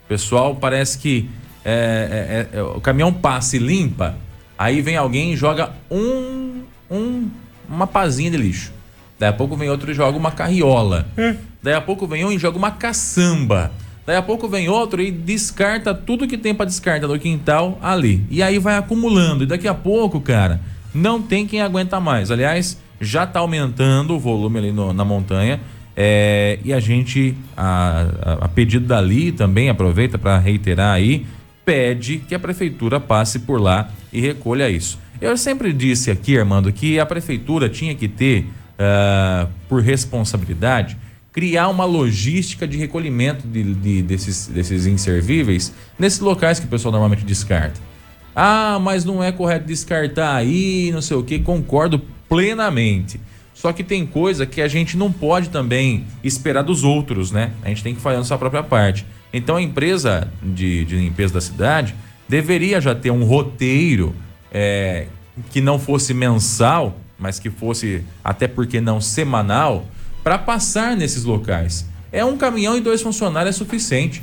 [0.04, 1.28] O pessoal parece que
[1.64, 4.16] é, é, é, o caminhão passa e limpa,
[4.58, 7.28] aí vem alguém e joga um, um,
[7.68, 8.72] uma pazinha de lixo.
[9.18, 11.06] Daí a pouco vem outro e joga uma carriola.
[11.18, 11.36] Hum.
[11.62, 13.70] Daí a pouco vem um e joga uma caçamba.
[14.06, 18.24] Daí a pouco vem outro e descarta tudo que tem para descartar no quintal ali.
[18.30, 19.44] E aí vai acumulando.
[19.44, 20.60] E daqui a pouco, cara,
[20.94, 22.30] não tem quem aguenta mais.
[22.30, 25.60] Aliás, já tá aumentando o volume ali no, na montanha.
[25.94, 31.26] É, e a gente, a, a, a pedido dali também, aproveita para reiterar aí
[31.64, 34.98] pede que a prefeitura passe por lá e recolha isso.
[35.20, 38.46] Eu sempre disse aqui, Armando, que a prefeitura tinha que ter,
[38.78, 40.96] uh, por responsabilidade,
[41.32, 46.92] criar uma logística de recolhimento de, de, desses, desses inservíveis nesses locais que o pessoal
[46.92, 47.80] normalmente descarta.
[48.34, 53.20] Ah, mas não é correto descartar aí, não sei o que, concordo plenamente.
[53.52, 57.52] Só que tem coisa que a gente não pode também esperar dos outros, né?
[57.62, 59.04] A gente tem que fazer a nossa própria parte.
[59.32, 61.94] Então a empresa de, de limpeza da cidade
[62.28, 64.14] deveria já ter um roteiro
[64.52, 65.06] é,
[65.50, 69.86] que não fosse mensal, mas que fosse até porque não semanal,
[70.22, 71.86] para passar nesses locais.
[72.12, 74.22] É um caminhão e dois funcionários é suficiente.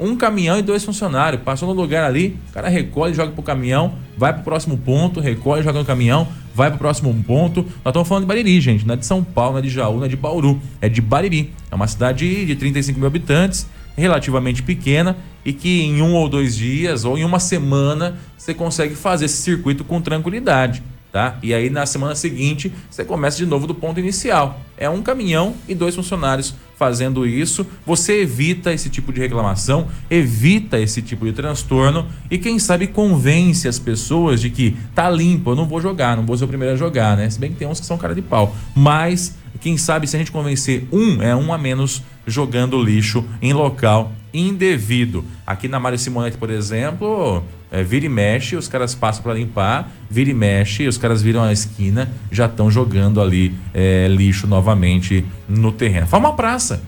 [0.00, 1.42] Um caminhão e dois funcionários.
[1.42, 5.62] Passou no lugar ali, o cara recolhe, joga pro caminhão, vai pro próximo ponto, recolhe,
[5.62, 7.62] joga no caminhão, vai pro próximo ponto.
[7.62, 8.86] Nós estamos falando de Bariri, gente.
[8.86, 10.60] Não é de São Paulo, não é de Jaú, não é de Bauru.
[10.80, 11.52] É de Bariri.
[11.70, 13.66] É uma cidade de 35 mil habitantes
[13.98, 18.94] relativamente pequena e que em um ou dois dias ou em uma semana você consegue
[18.94, 20.82] fazer esse circuito com tranquilidade.
[21.10, 21.38] Tá?
[21.42, 24.60] E aí na semana seguinte você começa de novo do ponto inicial.
[24.76, 27.66] É um caminhão e dois funcionários fazendo isso.
[27.86, 33.66] Você evita esse tipo de reclamação, evita esse tipo de transtorno e quem sabe convence
[33.66, 36.74] as pessoas de que tá limpo, eu não vou jogar, não vou ser o primeiro
[36.74, 37.28] a jogar, né?
[37.28, 38.54] Se bem que tem uns que são cara de pau.
[38.76, 43.52] Mas quem sabe se a gente convencer um, é um a menos jogando lixo em
[43.52, 45.24] local indevido.
[45.46, 49.90] Aqui na Mário Simonete, por exemplo, é, vira e mexe, os caras passam para limpar,
[50.10, 55.24] vira e mexe, os caras viram a esquina, já estão jogando ali é, lixo novamente
[55.48, 56.06] no terreno.
[56.06, 56.82] Faz uma praça.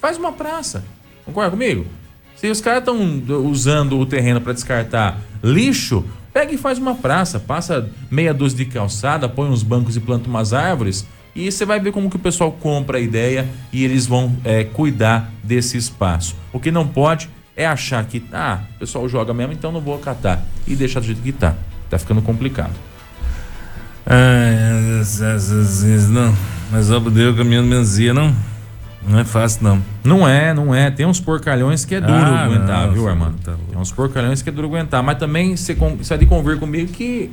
[0.00, 0.84] Faz uma praça.
[1.24, 1.86] Concorda comigo?
[2.36, 2.98] Se os caras estão
[3.44, 8.66] usando o terreno para descartar lixo, pega e faz uma praça, passa meia dúzia de
[8.66, 12.18] calçada, põe uns bancos e planta umas árvores e você vai ver como que o
[12.18, 16.34] pessoal compra a ideia e eles vão é, cuidar desse espaço.
[16.52, 19.94] O que não pode é achar que, ah, o pessoal joga mesmo, então não vou
[19.94, 20.42] acatar.
[20.66, 21.54] E deixar do jeito que tá.
[21.90, 22.72] Tá ficando complicado.
[24.06, 25.02] Ah,
[26.08, 26.34] não.
[26.72, 28.34] Mas ó, Deus caminhando menzia, não.
[29.06, 29.82] Não é fácil, não.
[30.02, 30.90] Não é, não é.
[30.90, 33.36] Tem uns porcalhões que é duro ah, aguentar, não, viu, Armando?
[33.40, 35.02] Tá Tem uns porcalhões que é duro aguentar.
[35.02, 37.30] Mas também você, você vai de convir comigo que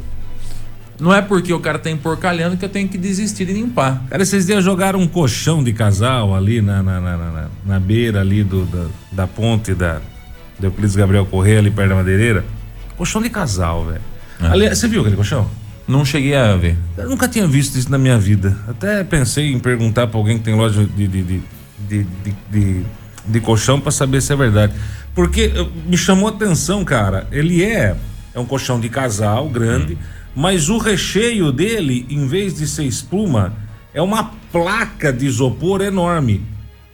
[1.04, 4.02] não é porque o cara tá emporcalhando que eu tenho que desistir de limpar.
[4.10, 8.22] Cara, vocês iam jogar um colchão de casal ali na, na, na, na, na beira
[8.22, 10.00] ali do, da, da ponte da
[10.62, 12.46] Euclides Gabriel Correia ali perto da madeireira.
[12.96, 14.00] Colchão de casal, velho.
[14.40, 14.54] Ah.
[14.54, 15.46] Ali, você viu aquele colchão?
[15.86, 16.78] Não cheguei a ver.
[16.98, 18.58] Eu nunca tinha visto isso na minha vida.
[18.66, 21.42] Até pensei em perguntar pra alguém que tem loja de, de, de,
[21.86, 22.86] de, de, de,
[23.28, 24.72] de colchão para saber se é verdade.
[25.14, 25.52] Porque
[25.86, 27.28] me chamou a atenção, cara.
[27.30, 27.94] Ele é,
[28.34, 29.96] é um colchão de casal grande.
[29.96, 33.54] Hum mas o recheio dele, em vez de ser espuma,
[33.94, 36.44] é uma placa de isopor enorme.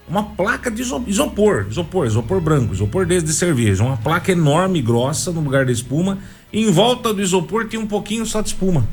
[0.08, 3.84] Uma placa de isopor, isopor, isopor branco, isopor desde de cerveja.
[3.84, 6.18] Uma placa enorme, grossa, no lugar da espuma.
[6.52, 8.86] E em volta do isopor tinha um pouquinho só de espuma.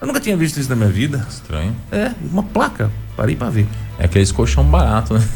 [0.00, 1.26] Eu nunca tinha visto isso na minha vida.
[1.28, 1.74] Estranho.
[1.90, 2.90] É, uma placa.
[3.16, 3.66] Parei pra ver.
[3.98, 5.26] É aqueles colchão barato, né?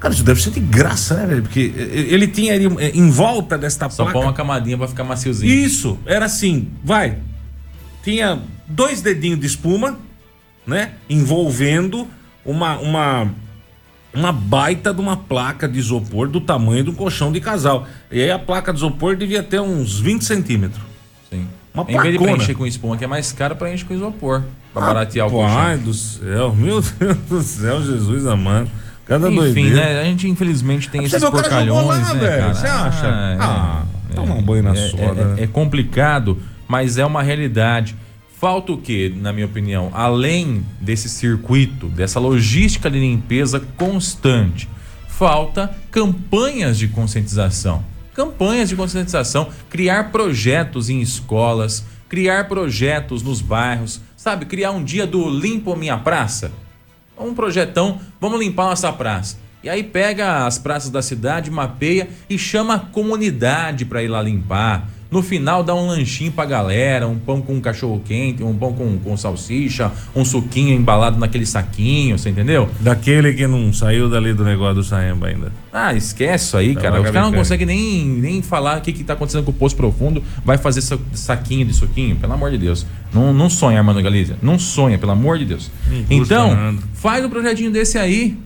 [0.00, 1.42] Cara, isso deve ser de graça, né, velho?
[1.42, 4.12] Porque ele tinha ali eh, em volta desta Só placa.
[4.12, 5.52] Só pôr uma camadinha pra ficar maciozinho.
[5.52, 7.18] Isso, era assim, vai,
[8.02, 9.98] tinha dois dedinhos de espuma,
[10.66, 10.92] né?
[11.08, 12.06] Envolvendo
[12.44, 13.30] uma, uma,
[14.12, 17.86] uma baita de uma placa de isopor do tamanho do colchão de casal.
[18.10, 20.82] E aí a placa de isopor devia ter uns 20 centímetros.
[21.30, 21.46] Sim.
[21.74, 24.42] Uma em vez de preencher com espuma, que é mais caro, preenche com isopor.
[24.74, 25.58] Pra ah, baratear o colchão.
[25.58, 28.70] Ai do céu, meu Deus do céu, Jesus amado.
[29.04, 29.76] Cada Enfim, doideira.
[29.76, 30.00] né?
[30.00, 32.54] A gente infelizmente tem esses porcalhões, lá, né, cara?
[32.54, 33.06] Você acha?
[33.06, 35.20] Ah, é, ah é, toma um banho na é, soda.
[35.20, 35.42] É, né?
[35.42, 36.38] é complicado
[36.72, 37.94] mas é uma realidade.
[38.40, 39.90] Falta o que, na minha opinião?
[39.92, 44.66] Além desse circuito, dessa logística de limpeza constante,
[45.06, 47.84] falta campanhas de conscientização.
[48.14, 54.46] Campanhas de conscientização, criar projetos em escolas, criar projetos nos bairros, sabe?
[54.46, 56.52] Criar um dia do Limpo Minha Praça.
[57.18, 59.36] Um projetão, vamos limpar nossa praça.
[59.62, 64.22] E aí pega as praças da cidade, mapeia e chama a comunidade para ir lá
[64.22, 68.72] limpar no final dá um lanchinho pra galera, um pão com cachorro quente, um pão
[68.72, 72.68] com, com salsicha, um suquinho embalado naquele saquinho, você entendeu?
[72.80, 75.52] Daquele que não saiu dali do negócio do Saemba ainda.
[75.70, 77.00] Ah, esquece isso aí, cara.
[77.00, 79.76] Os caras não conseguem nem, nem falar o que, que tá acontecendo com o Poço
[79.76, 80.80] Profundo, vai fazer
[81.12, 82.86] saquinho de suquinho, pelo amor de Deus.
[83.12, 84.36] Não, não sonha, Armando Galizia.
[84.40, 85.70] Não sonha, pelo amor de Deus.
[86.08, 88.36] então, faz um projetinho desse aí.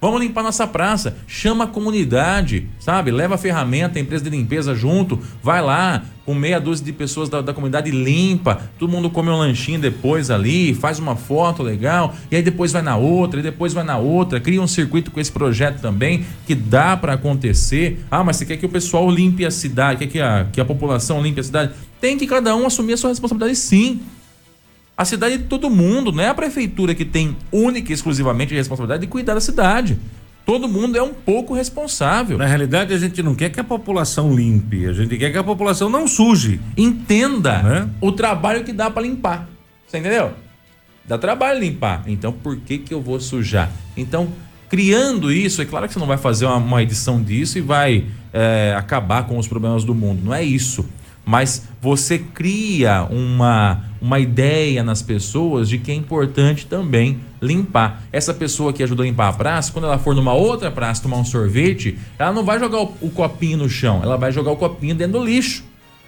[0.00, 1.16] Vamos limpar nossa praça.
[1.26, 3.10] Chama a comunidade, sabe?
[3.10, 5.18] Leva a ferramenta, a empresa de limpeza junto.
[5.42, 9.36] Vai lá, com meia dúzia de pessoas da, da comunidade limpa, todo mundo come um
[9.36, 13.72] lanchinho depois ali, faz uma foto legal, e aí depois vai na outra, e depois
[13.72, 18.04] vai na outra, cria um circuito com esse projeto também, que dá para acontecer.
[18.10, 20.64] Ah, mas você quer que o pessoal limpe a cidade, quer que a, que a
[20.64, 21.72] população limpe a cidade?
[22.00, 24.00] Tem que cada um assumir a sua responsabilidade sim.
[25.00, 28.52] A cidade é de todo mundo, não é a prefeitura que tem única e exclusivamente
[28.52, 29.98] a responsabilidade de cuidar da cidade.
[30.44, 32.36] Todo mundo é um pouco responsável.
[32.36, 35.42] Na realidade, a gente não quer que a população limpe, a gente quer que a
[35.42, 36.60] população não suje.
[36.76, 37.88] Entenda né?
[37.98, 39.48] o trabalho que dá para limpar.
[39.86, 40.34] Você entendeu?
[41.08, 42.02] Dá trabalho limpar.
[42.06, 43.72] Então, por que que eu vou sujar?
[43.96, 44.28] Então,
[44.68, 48.04] criando isso, é claro que você não vai fazer uma, uma edição disso e vai
[48.34, 50.20] é, acabar com os problemas do mundo.
[50.22, 50.86] Não é isso
[51.30, 58.02] mas você cria uma, uma ideia nas pessoas de que é importante também limpar.
[58.10, 61.18] Essa pessoa que ajuda a limpar a praça, quando ela for numa outra praça tomar
[61.18, 64.56] um sorvete, ela não vai jogar o, o copinho no chão, ela vai jogar o
[64.56, 65.62] copinho dentro do lixo.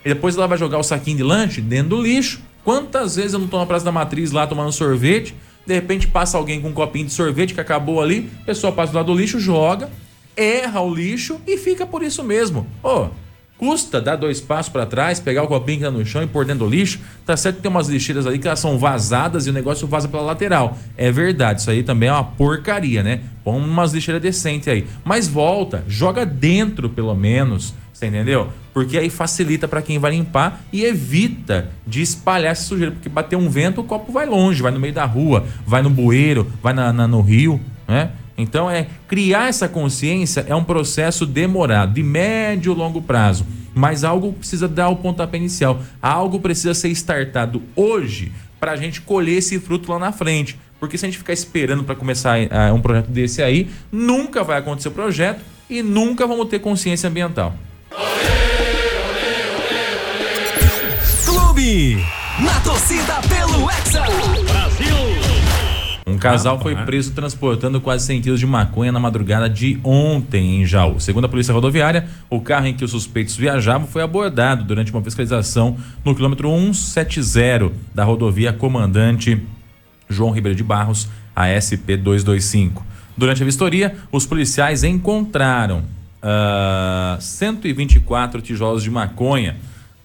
[0.04, 2.40] E depois ela vai jogar o saquinho de lanche dentro do lixo.
[2.64, 6.36] Quantas vezes eu não estou na Praça da Matriz lá tomando sorvete, de repente passa
[6.36, 9.14] alguém com um copinho de sorvete que acabou ali, a pessoa passa do lado do
[9.16, 9.88] lixo, joga,
[10.36, 12.66] erra o lixo e fica por isso mesmo.
[12.82, 13.21] Ô, oh,
[13.62, 16.44] Custa dar dois passos para trás, pegar o copinho que tá no chão e pôr
[16.44, 16.98] dentro do lixo.
[17.24, 20.08] Tá certo que tem umas lixeiras ali que elas são vazadas e o negócio vaza
[20.08, 20.76] pela lateral.
[20.96, 23.20] É verdade, isso aí também é uma porcaria, né?
[23.44, 24.84] Põe umas lixeiras decentes aí.
[25.04, 27.72] Mas volta, joga dentro pelo menos.
[27.92, 28.48] Você entendeu?
[28.74, 32.90] Porque aí facilita para quem vai limpar e evita de espalhar essa sujeira.
[32.90, 35.90] Porque bater um vento, o copo vai longe, vai no meio da rua, vai no
[35.90, 38.10] bueiro, vai na, na no rio, né?
[38.36, 44.04] Então é criar essa consciência é um processo demorado, de médio e longo prazo, mas
[44.04, 49.38] algo precisa dar o pontapé inicial, algo precisa ser startado hoje para a gente colher
[49.38, 50.58] esse fruto lá na frente.
[50.78, 54.58] Porque se a gente ficar esperando para começar uh, um projeto desse aí, nunca vai
[54.58, 55.40] acontecer o projeto
[55.70, 57.54] e nunca vamos ter consciência ambiental.
[61.24, 62.04] Clube
[62.40, 64.51] na torcida pelo Hexa.
[66.12, 70.66] Um casal foi preso transportando quase 100 quilos de maconha na madrugada de ontem em
[70.66, 71.00] Jaú.
[71.00, 75.00] Segundo a Polícia Rodoviária, o carro em que os suspeitos viajavam foi abordado durante uma
[75.02, 79.40] fiscalização no quilômetro 170 da rodovia Comandante
[80.08, 82.84] João Ribeiro de Barros, a SP 225.
[83.16, 85.84] Durante a vistoria, os policiais encontraram uh,
[86.22, 89.56] ah, 124 tijolos de maconha,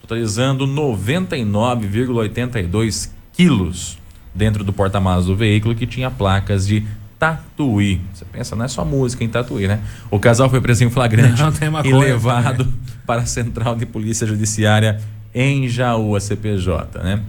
[0.01, 3.96] totalizando 99,82 quilos
[4.37, 6.85] dentro do porta-malas do veículo que tinha placas de
[7.17, 7.99] Tatuí.
[8.13, 9.79] Você pensa, não é só música em Tatuí, né?
[10.11, 11.41] O casal foi preso em flagrante
[11.83, 12.73] e levado também.
[13.05, 15.01] para a Central de Polícia Judiciária
[15.33, 17.21] em Jaú, a CPJ, né?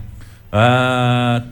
[0.52, 1.42] Ah,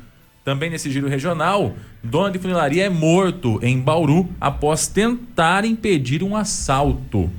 [0.44, 6.36] também nesse giro regional, dona de funilaria é morto em Bauru após tentar impedir um
[6.36, 7.30] assalto.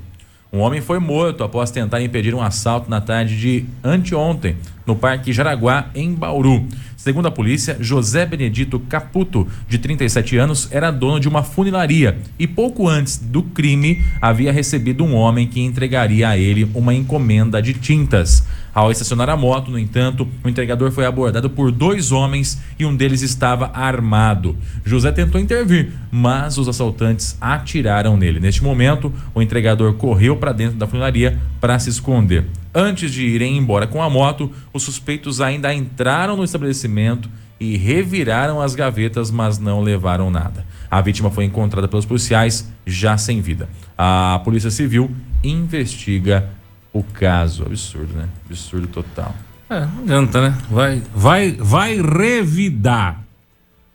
[0.52, 4.56] Um homem foi morto após tentar impedir um assalto na tarde de anteontem
[4.88, 6.66] no Parque Jaraguá, em Bauru.
[6.96, 12.46] Segundo a polícia, José Benedito Caputo, de 37 anos, era dono de uma funilaria e
[12.46, 17.74] pouco antes do crime havia recebido um homem que entregaria a ele uma encomenda de
[17.74, 18.44] tintas.
[18.74, 22.96] Ao estacionar a moto, no entanto, o entregador foi abordado por dois homens e um
[22.96, 24.56] deles estava armado.
[24.84, 28.40] José tentou intervir, mas os assaltantes atiraram nele.
[28.40, 32.46] Neste momento, o entregador correu para dentro da funilaria para se esconder.
[32.74, 37.28] Antes de irem embora com a moto, os suspeitos ainda entraram no estabelecimento
[37.60, 40.64] e reviraram as gavetas, mas não levaram nada.
[40.90, 43.68] A vítima foi encontrada pelos policiais já sem vida.
[43.96, 45.10] A Polícia Civil
[45.42, 46.48] investiga
[46.92, 47.64] o caso.
[47.64, 48.28] Absurdo, né?
[48.46, 49.34] Absurdo total.
[49.68, 50.58] É, não adianta, né?
[50.70, 53.22] Vai, vai, vai revidar.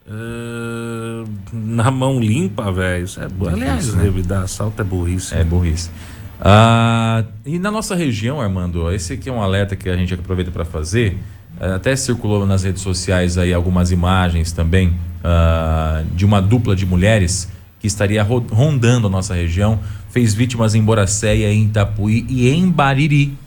[0.06, 3.06] Uh, na mão limpa, velho.
[3.06, 4.04] Isso é Aliás, né?
[4.04, 5.34] revidar assalto é burrice.
[5.34, 5.90] É burrice.
[6.42, 10.52] Ah, e na nossa região, Armando, esse aqui é um alerta que a gente aproveita
[10.52, 11.18] para fazer.
[11.60, 14.94] Eh, até circulou nas redes sociais aí algumas imagens também
[15.24, 20.82] ah, de uma dupla de mulheres que estaria rondando a nossa região, fez vítimas em
[20.82, 23.38] Boracéia, em Itapuí e em Bariri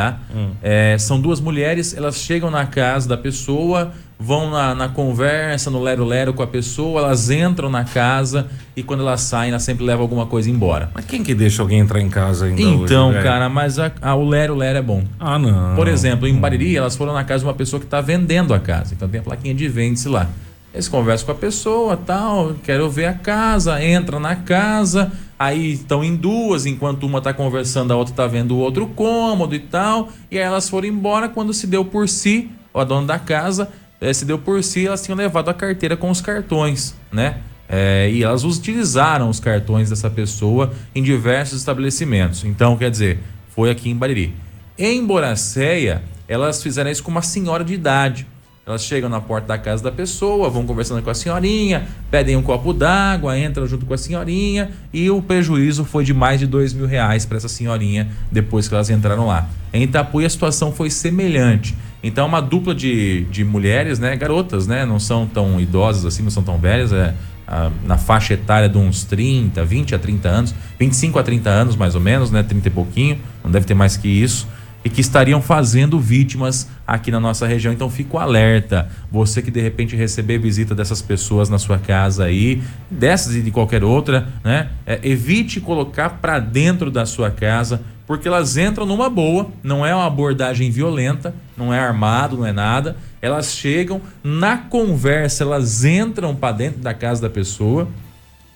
[0.00, 0.18] tá?
[0.34, 0.52] Hum.
[0.62, 5.82] É, são duas mulheres, elas chegam na casa da pessoa, vão na, na conversa, no
[5.82, 10.02] lero-lero com a pessoa, elas entram na casa e quando elas saem, elas sempre levam
[10.02, 10.90] alguma coisa embora.
[10.94, 14.14] Mas quem que deixa alguém entrar em casa ainda Então, hoje, cara, mas a, a,
[14.14, 15.04] o lero-lero é bom.
[15.18, 15.76] Ah, não.
[15.76, 18.58] Por exemplo, em Bariri, elas foram na casa de uma pessoa que está vendendo a
[18.58, 18.94] casa.
[18.94, 20.28] Então tem a plaquinha de vende-se lá.
[20.72, 25.10] Eles conversam com a pessoa, tal, quero ver a casa, entra na casa,
[25.40, 29.54] aí estão em duas, enquanto uma está conversando, a outra está vendo o outro cômodo
[29.54, 33.18] e tal, e aí elas foram embora quando se deu por si, a dona da
[33.18, 33.72] casa
[34.02, 37.38] eh, se deu por si, elas tinham levado a carteira com os cartões, né?
[37.66, 42.44] É, e elas utilizaram os cartões dessa pessoa em diversos estabelecimentos.
[42.44, 44.34] Então, quer dizer, foi aqui em Bariri.
[44.76, 48.26] Em Boracéia, elas fizeram isso com uma senhora de idade.
[48.70, 52.42] Elas chegam na porta da casa da pessoa, vão conversando com a senhorinha, pedem um
[52.42, 56.72] copo d'água, entram junto com a senhorinha e o prejuízo foi de mais de dois
[56.72, 59.48] mil reais para essa senhorinha depois que elas entraram lá.
[59.72, 61.76] Em Itapuí a situação foi semelhante.
[62.00, 66.30] Então uma dupla de, de mulheres, né, garotas, né, não são tão idosas assim, não
[66.30, 67.12] são tão velhas, é,
[67.48, 71.74] a, na faixa etária de uns 30, 20 a 30 anos, 25 a 30 anos
[71.74, 74.46] mais ou menos, né, 30 e pouquinho, não deve ter mais que isso
[74.84, 77.72] e que estariam fazendo vítimas aqui na nossa região.
[77.72, 82.62] Então fico alerta, você que de repente receber visita dessas pessoas na sua casa aí,
[82.90, 84.70] dessas e de qualquer outra, né?
[84.86, 89.94] É, evite colocar para dentro da sua casa, porque elas entram numa boa, não é
[89.94, 92.96] uma abordagem violenta, não é armado, não é nada.
[93.22, 97.86] Elas chegam na conversa, elas entram para dentro da casa da pessoa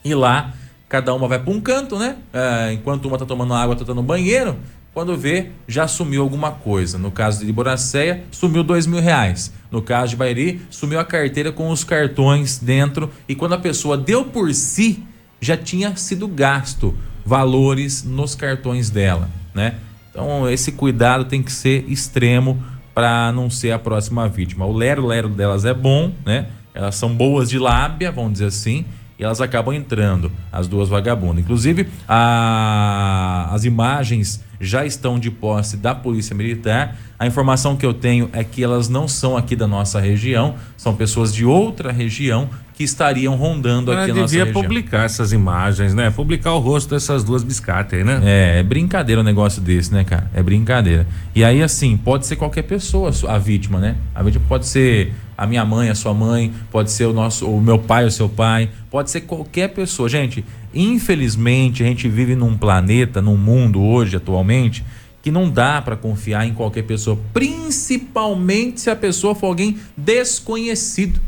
[0.05, 0.53] e lá
[0.89, 2.17] cada uma vai para um canto, né?
[2.33, 4.57] É, enquanto uma tá tomando água, tá no banheiro,
[4.95, 6.97] quando vê, já sumiu alguma coisa.
[6.97, 9.53] No caso de Boracéia, sumiu dois mil reais.
[9.69, 13.11] No caso de Bairi, sumiu a carteira com os cartões dentro.
[13.29, 15.03] E quando a pessoa deu por si,
[15.41, 19.75] já tinha sido gasto valores nos cartões dela, né?
[20.11, 22.63] Então esse cuidado tem que ser extremo
[22.95, 24.65] para não ser a próxima vítima.
[24.65, 26.47] O lero lero delas é bom, né?
[26.73, 28.85] Elas são boas de lábia, vamos dizer assim,
[29.19, 31.45] e elas acabam entrando, as duas vagabundas.
[31.45, 36.97] Inclusive, a, as imagens já estão de posse da Polícia Militar.
[37.19, 40.95] A informação que eu tenho é que elas não são aqui da nossa região, são
[40.95, 44.47] pessoas de outra região que estariam rondando aqui na nossa região.
[44.47, 46.11] devia publicar essas imagens, né?
[46.11, 48.21] Publicar o rosto dessas duas biscatas aí, né?
[48.25, 50.29] É, é brincadeira um negócio desse, né, cara?
[50.35, 51.07] É brincadeira.
[51.35, 53.95] E aí, assim, pode ser qualquer pessoa a vítima, né?
[54.13, 57.61] A vítima pode ser a minha mãe, a sua mãe, pode ser o nosso, o
[57.61, 60.09] meu pai, o seu pai, pode ser qualquer pessoa.
[60.09, 64.85] Gente, infelizmente a gente vive num planeta, num mundo hoje, atualmente,
[65.23, 71.19] que não dá para confiar em qualquer pessoa, principalmente se a pessoa for alguém desconhecido.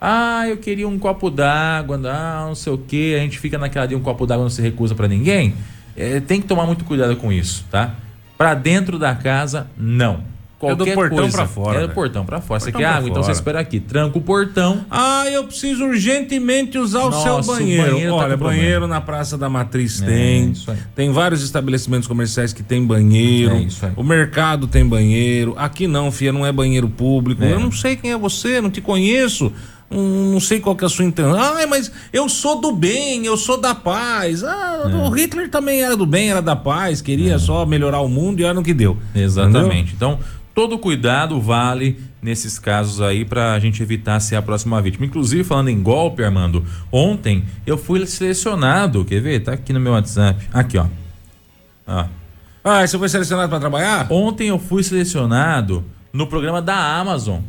[0.00, 3.86] Ah, eu queria um copo d'água, ah, não sei o que, a gente fica naquela
[3.86, 5.54] de um copo d'água não se recusa para ninguém.
[5.96, 7.94] É, tem que tomar muito cuidado com isso, tá?
[8.36, 10.31] Para dentro da casa, não.
[10.62, 11.78] Qualquer é do portão para fora.
[11.80, 12.60] É do portão para fora.
[12.60, 13.08] Você quer água?
[13.08, 13.80] Então você espera aqui.
[13.80, 14.86] Tranca o portão.
[14.88, 17.82] Ah, eu preciso urgentemente usar Nossa, o seu banheiro.
[17.82, 20.52] O banheiro tá Olha, tá banheiro na Praça da Matriz é, tem.
[20.94, 23.56] Tem vários estabelecimentos comerciais que tem banheiro.
[23.56, 23.92] É isso aí.
[23.96, 25.52] O mercado tem banheiro.
[25.56, 27.42] Aqui não, fia, não é banheiro público.
[27.42, 27.54] É.
[27.54, 29.52] Eu não sei quem é você, não te conheço
[29.92, 31.38] não sei qual que é a sua intenção.
[31.38, 34.42] Ah, mas eu sou do bem, eu sou da paz.
[34.42, 34.96] Ah, é.
[34.96, 37.38] o Hitler também era do bem, era da paz, queria é.
[37.38, 38.96] só melhorar o mundo e era no que deu.
[39.14, 39.94] Exatamente.
[39.94, 40.18] Entendeu?
[40.18, 40.18] Então,
[40.54, 45.04] todo cuidado vale nesses casos aí para a gente evitar ser a próxima vítima.
[45.04, 49.40] Inclusive, falando em golpe, Armando, ontem eu fui selecionado, quer ver?
[49.40, 50.48] Tá aqui no meu WhatsApp.
[50.52, 50.86] Aqui, ó.
[51.86, 52.06] Ah,
[52.62, 54.06] ah você foi selecionado para trabalhar?
[54.10, 57.40] Ontem eu fui selecionado no programa da Amazon.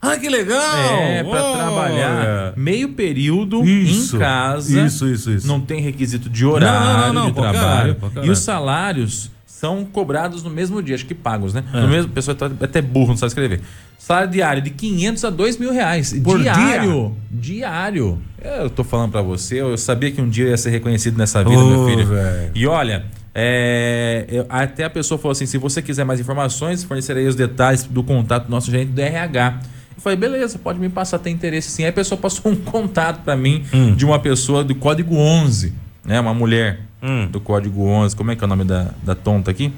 [0.00, 0.60] Ah, que legal!
[0.60, 4.80] É, para trabalhar meio período isso, em casa.
[4.82, 5.46] Isso, isso, isso.
[5.46, 7.96] Não tem requisito de horário não, não, não, de trabalho.
[8.22, 11.64] e os salários são cobrados no mesmo dia, acho que pagos, né?
[11.72, 11.80] É.
[11.80, 13.62] No mesmo, a pessoa tá até burro, não sabe escrever.
[13.98, 16.12] Salário diário de 500 a 2 mil reais.
[16.22, 17.16] Por diário.
[17.30, 17.58] Dia?
[17.60, 18.22] Diário.
[18.44, 21.42] Eu tô falando para você, eu sabia que um dia eu ia ser reconhecido nessa
[21.42, 22.06] vida, oh, meu filho.
[22.06, 22.50] Véio.
[22.54, 27.34] E olha, é, até a pessoa falou assim: se você quiser mais informações, fornecerei os
[27.34, 29.60] detalhes do contato do nosso gerente do RH.
[29.96, 31.82] Eu falei, beleza, pode me passar, tem interesse sim.
[31.82, 33.94] Aí a pessoa passou um contato para mim hum.
[33.94, 35.72] de uma pessoa do código 11,
[36.04, 36.20] né?
[36.20, 37.28] Uma mulher hum.
[37.28, 38.16] do código 11.
[38.16, 39.72] Como é que é o nome da, da tonta aqui?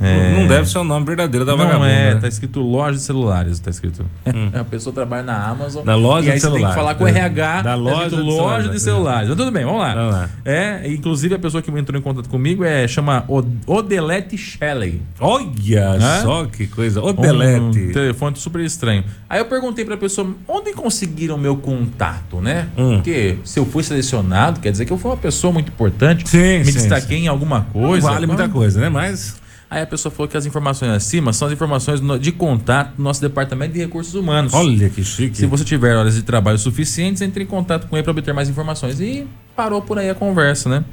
[0.00, 0.38] É...
[0.38, 1.86] Não deve ser o nome verdadeiro da não vagabunda.
[1.86, 2.20] Não é, né?
[2.20, 4.04] tá escrito loja de celulares, tá escrito.
[4.26, 4.50] Hum.
[4.54, 5.84] a pessoa trabalha na Amazon.
[5.84, 6.66] Na loja e aí de celulares.
[6.66, 7.62] tem que falar com o RH.
[7.62, 8.70] Da loja, de, loja celulares.
[8.70, 9.28] de celulares.
[9.28, 9.94] Mas tudo bem, vamos lá.
[9.94, 10.30] vamos lá.
[10.44, 13.24] É, inclusive a pessoa que entrou em contato comigo é chama
[13.66, 15.02] Odelete Shelley.
[15.18, 16.22] Olha é?
[16.22, 17.02] só que coisa.
[17.02, 17.78] Odelete.
[17.78, 19.04] Um telefone super estranho.
[19.28, 22.68] Aí eu perguntei pra pessoa onde conseguiram meu contato, né?
[22.76, 22.96] Hum.
[22.96, 26.28] Porque se eu fui selecionado, quer dizer que eu fui uma pessoa muito importante.
[26.28, 27.24] Sim, me sim, destaquei sim.
[27.24, 28.06] em alguma coisa.
[28.06, 28.88] Não vale muita coisa, né?
[28.88, 29.36] Mas
[29.70, 33.20] Aí a pessoa falou que as informações acima são as informações de contato do nosso
[33.20, 34.54] departamento de recursos humanos.
[34.54, 35.36] Olha que chique.
[35.36, 38.48] Se você tiver horas de trabalho suficientes, entre em contato com ele para obter mais
[38.48, 38.98] informações.
[38.98, 40.84] E parou por aí a conversa, né?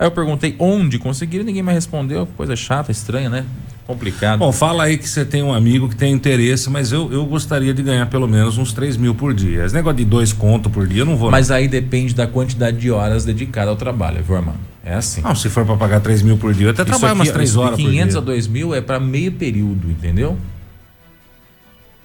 [0.00, 2.26] Aí eu perguntei onde conseguiram, ninguém mais respondeu.
[2.34, 3.44] Coisa chata, estranha, né?
[3.86, 4.38] Complicado.
[4.38, 7.74] Bom, fala aí que você tem um amigo que tem interesse, mas eu, eu gostaria
[7.74, 9.66] de ganhar pelo menos uns 3 mil por dia.
[9.66, 11.30] Esse negócio de dois contos por dia eu não vou.
[11.30, 11.56] Mas não.
[11.56, 14.58] aí depende da quantidade de horas dedicadas ao trabalho, viu, Armando?
[14.82, 15.20] É assim.
[15.20, 17.76] Não, se for para pagar 3 mil por dia, eu até trabalho umas 3 horas.
[17.76, 20.38] De 500 a 2 mil é para meio período, entendeu?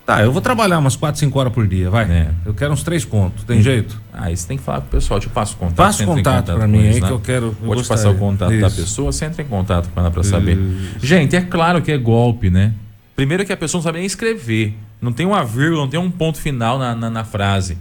[0.06, 2.06] Tá, eu vou trabalhar umas 4, 5 horas por dia, vai.
[2.06, 2.28] É.
[2.46, 3.64] Eu quero uns três contos, tem hum.
[3.64, 4.00] jeito?
[4.14, 5.76] Ah, você tem que falar com o pessoal, te passo o contato.
[5.76, 7.08] Passa contato, contato pra mim aí né?
[7.08, 7.58] que eu quero.
[7.64, 8.62] Eu te passar o contato Isso.
[8.62, 10.58] da pessoa, você entra em contato com ela pra saber.
[10.58, 11.06] Isso.
[11.06, 12.74] Gente, é claro que é golpe, né?
[13.16, 14.76] Primeiro que a pessoa não sabe nem escrever.
[15.02, 17.76] Não tem uma vírgula, não tem um ponto final na, na, na frase.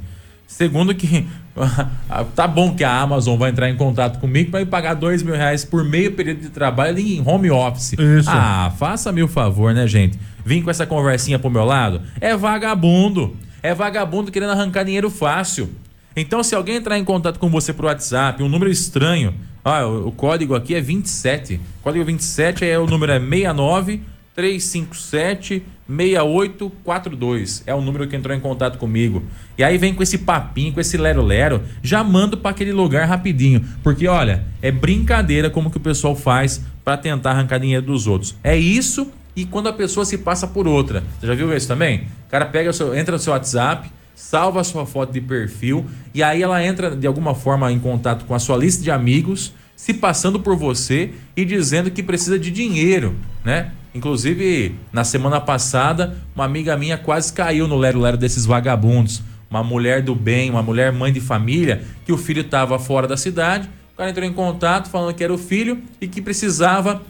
[0.46, 1.26] Segundo que
[2.34, 5.34] tá bom que a Amazon vai entrar em contato comigo para me pagar dois mil
[5.34, 7.92] reais por meio período de trabalho em home office.
[7.92, 8.30] Isso.
[8.30, 10.18] Ah, faça-me o favor, né, gente?
[10.44, 12.02] Vim com essa conversinha pro meu lado.
[12.20, 13.36] É vagabundo.
[13.62, 15.70] É vagabundo querendo arrancar dinheiro fácil.
[16.16, 19.34] Então, se alguém entrar em contato com você por WhatsApp, um número estranho,
[19.64, 21.54] ah, o, o código aqui é 27.
[21.80, 24.02] O código 27 é o número é 69
[24.34, 27.62] 357 6842.
[27.66, 29.22] É o número que entrou em contato comigo.
[29.56, 33.64] E aí vem com esse papinho, com esse lero-lero, já mando para aquele lugar rapidinho.
[33.82, 38.36] Porque olha, é brincadeira como que o pessoal faz para tentar arrancar dinheiro dos outros.
[38.42, 41.02] É isso e quando a pessoa se passa por outra.
[41.18, 42.06] Você já viu isso também?
[42.26, 46.22] O cara pega seu, entra no seu WhatsApp, salva a sua foto de perfil e
[46.22, 49.94] aí ela entra de alguma forma em contato com a sua lista de amigos, se
[49.94, 53.72] passando por você e dizendo que precisa de dinheiro, né?
[53.94, 59.22] Inclusive, na semana passada, uma amiga minha quase caiu no lero-lero desses vagabundos.
[59.48, 63.16] Uma mulher do bem, uma mulher mãe de família, que o filho estava fora da
[63.16, 63.68] cidade.
[63.92, 67.02] O cara entrou em contato falando que era o filho e que precisava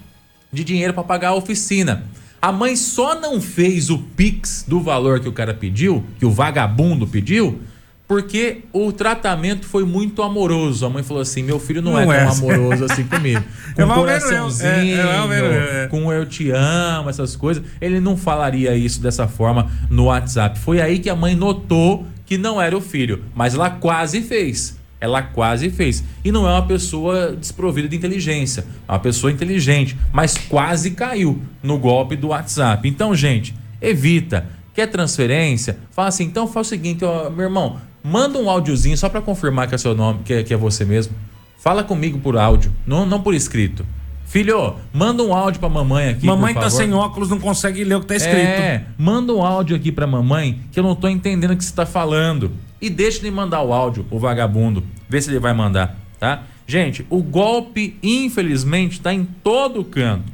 [0.54, 2.04] de dinheiro para pagar a oficina.
[2.40, 6.30] A mãe só não fez o pix do valor que o cara pediu, que o
[6.30, 7.58] vagabundo pediu,
[8.06, 10.84] porque o tratamento foi muito amoroso.
[10.84, 13.42] A mãe falou assim: meu filho não, não é, é, tão amoroso assim comigo.
[13.74, 15.00] Com é um coraçãozinho,
[15.32, 17.64] é, é, com eu te amo, essas coisas.
[17.80, 20.58] Ele não falaria isso dessa forma no WhatsApp.
[20.58, 24.78] Foi aí que a mãe notou que não era o filho, mas ela quase fez.
[25.04, 26.02] Ela quase fez.
[26.24, 31.40] E não é uma pessoa desprovida de inteligência, é uma pessoa inteligente, mas quase caiu
[31.62, 32.88] no golpe do WhatsApp.
[32.88, 34.46] Então, gente, evita.
[34.74, 35.78] Quer transferência?
[35.92, 39.66] Fala assim, então faz o seguinte, ó, meu irmão, Manda um áudiozinho só para confirmar
[39.66, 41.14] que é seu nome, que é, que é você mesmo.
[41.56, 43.86] Fala comigo por áudio, não, não por escrito.
[44.26, 46.26] Filho, manda um áudio pra mamãe aqui.
[46.26, 48.36] Mamãe tá sem óculos, não consegue ler o que tá escrito.
[48.36, 51.74] É, manda um áudio aqui pra mamãe que eu não tô entendendo o que você
[51.74, 52.50] tá falando.
[52.80, 54.84] E deixa ele mandar o áudio, o vagabundo.
[55.08, 56.42] Vê se ele vai mandar, tá?
[56.66, 60.32] Gente, o golpe, infelizmente, tá em todo canto.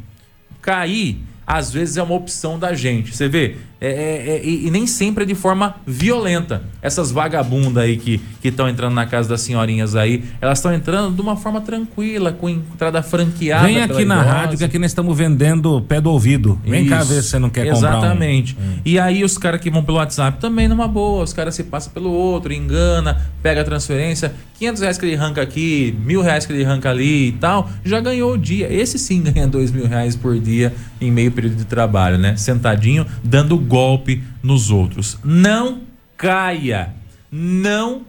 [0.63, 3.15] Cair, às vezes, é uma opção da gente.
[3.15, 6.63] Você vê, é, é, é, e, e, nem sempre é de forma violenta.
[6.83, 11.21] Essas vagabundas aí que estão entrando na casa das senhorinhas aí, elas estão entrando de
[11.23, 13.67] uma forma tranquila, com entrada franqueada.
[13.67, 14.31] Vem aqui na idosa.
[14.31, 16.61] rádio que aqui nós estamos vendendo pé do ouvido.
[16.63, 17.85] Vem Isso, cá ver se você não quer exatamente.
[17.85, 18.07] comprar.
[18.07, 18.57] Exatamente.
[18.61, 18.81] Um...
[18.85, 21.25] E aí os caras que vão pelo WhatsApp também numa boa.
[21.25, 25.41] Os caras se passam pelo outro, engana, pega a transferência, 500 reais que ele arranca
[25.41, 28.71] aqui, mil reais que ele arranca ali e tal, já ganhou o dia.
[28.71, 32.37] Esse sim ganha dois mil reais por dia em meio período de trabalho, né?
[32.37, 35.17] Sentadinho, dando golpe nos outros.
[35.25, 35.83] Não
[36.17, 36.93] caia,
[37.31, 38.03] não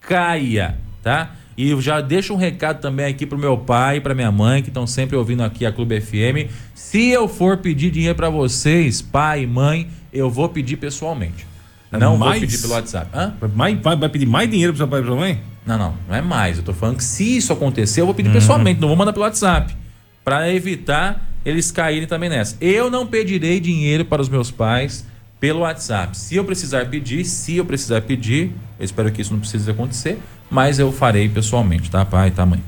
[0.00, 1.32] caia, tá?
[1.56, 4.62] E eu já deixo um recado também aqui pro meu pai e pra minha mãe
[4.62, 6.50] que estão sempre ouvindo aqui a Clube FM.
[6.74, 11.46] Se eu for pedir dinheiro para vocês, pai e mãe, eu vou pedir pessoalmente.
[11.92, 12.40] É não mais?
[12.40, 13.10] vou pedir pelo WhatsApp.
[13.14, 13.34] Hã?
[13.38, 15.40] Vai, vai, vai pedir mais dinheiro pro seu pai e pra sua mãe?
[15.66, 16.56] Não, não, não é mais.
[16.56, 18.34] Eu tô falando que se isso acontecer, eu vou pedir uhum.
[18.34, 19.76] pessoalmente, não vou mandar pelo WhatsApp.
[20.24, 22.56] para evitar eles caírem também nessa.
[22.60, 25.04] Eu não pedirei dinheiro para os meus pais
[25.40, 26.16] pelo WhatsApp.
[26.16, 30.18] Se eu precisar pedir, se eu precisar pedir, eu espero que isso não precise acontecer,
[30.50, 32.62] mas eu farei pessoalmente, tá, pai, tá, mãe?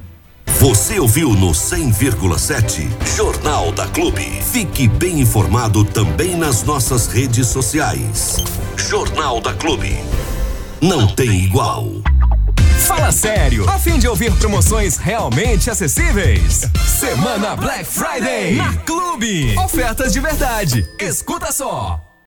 [0.47, 4.23] Você ouviu no 100,7 Jornal da Clube.
[4.23, 8.43] Fique bem informado também nas nossas redes sociais.
[8.77, 9.95] Jornal da Clube.
[10.81, 11.91] Não tem igual.
[12.81, 16.69] Fala sério, a fim de ouvir promoções realmente acessíveis.
[16.87, 19.57] Semana Black Friday na Clube.
[19.59, 20.87] Ofertas de verdade.
[20.99, 22.04] Escuta só.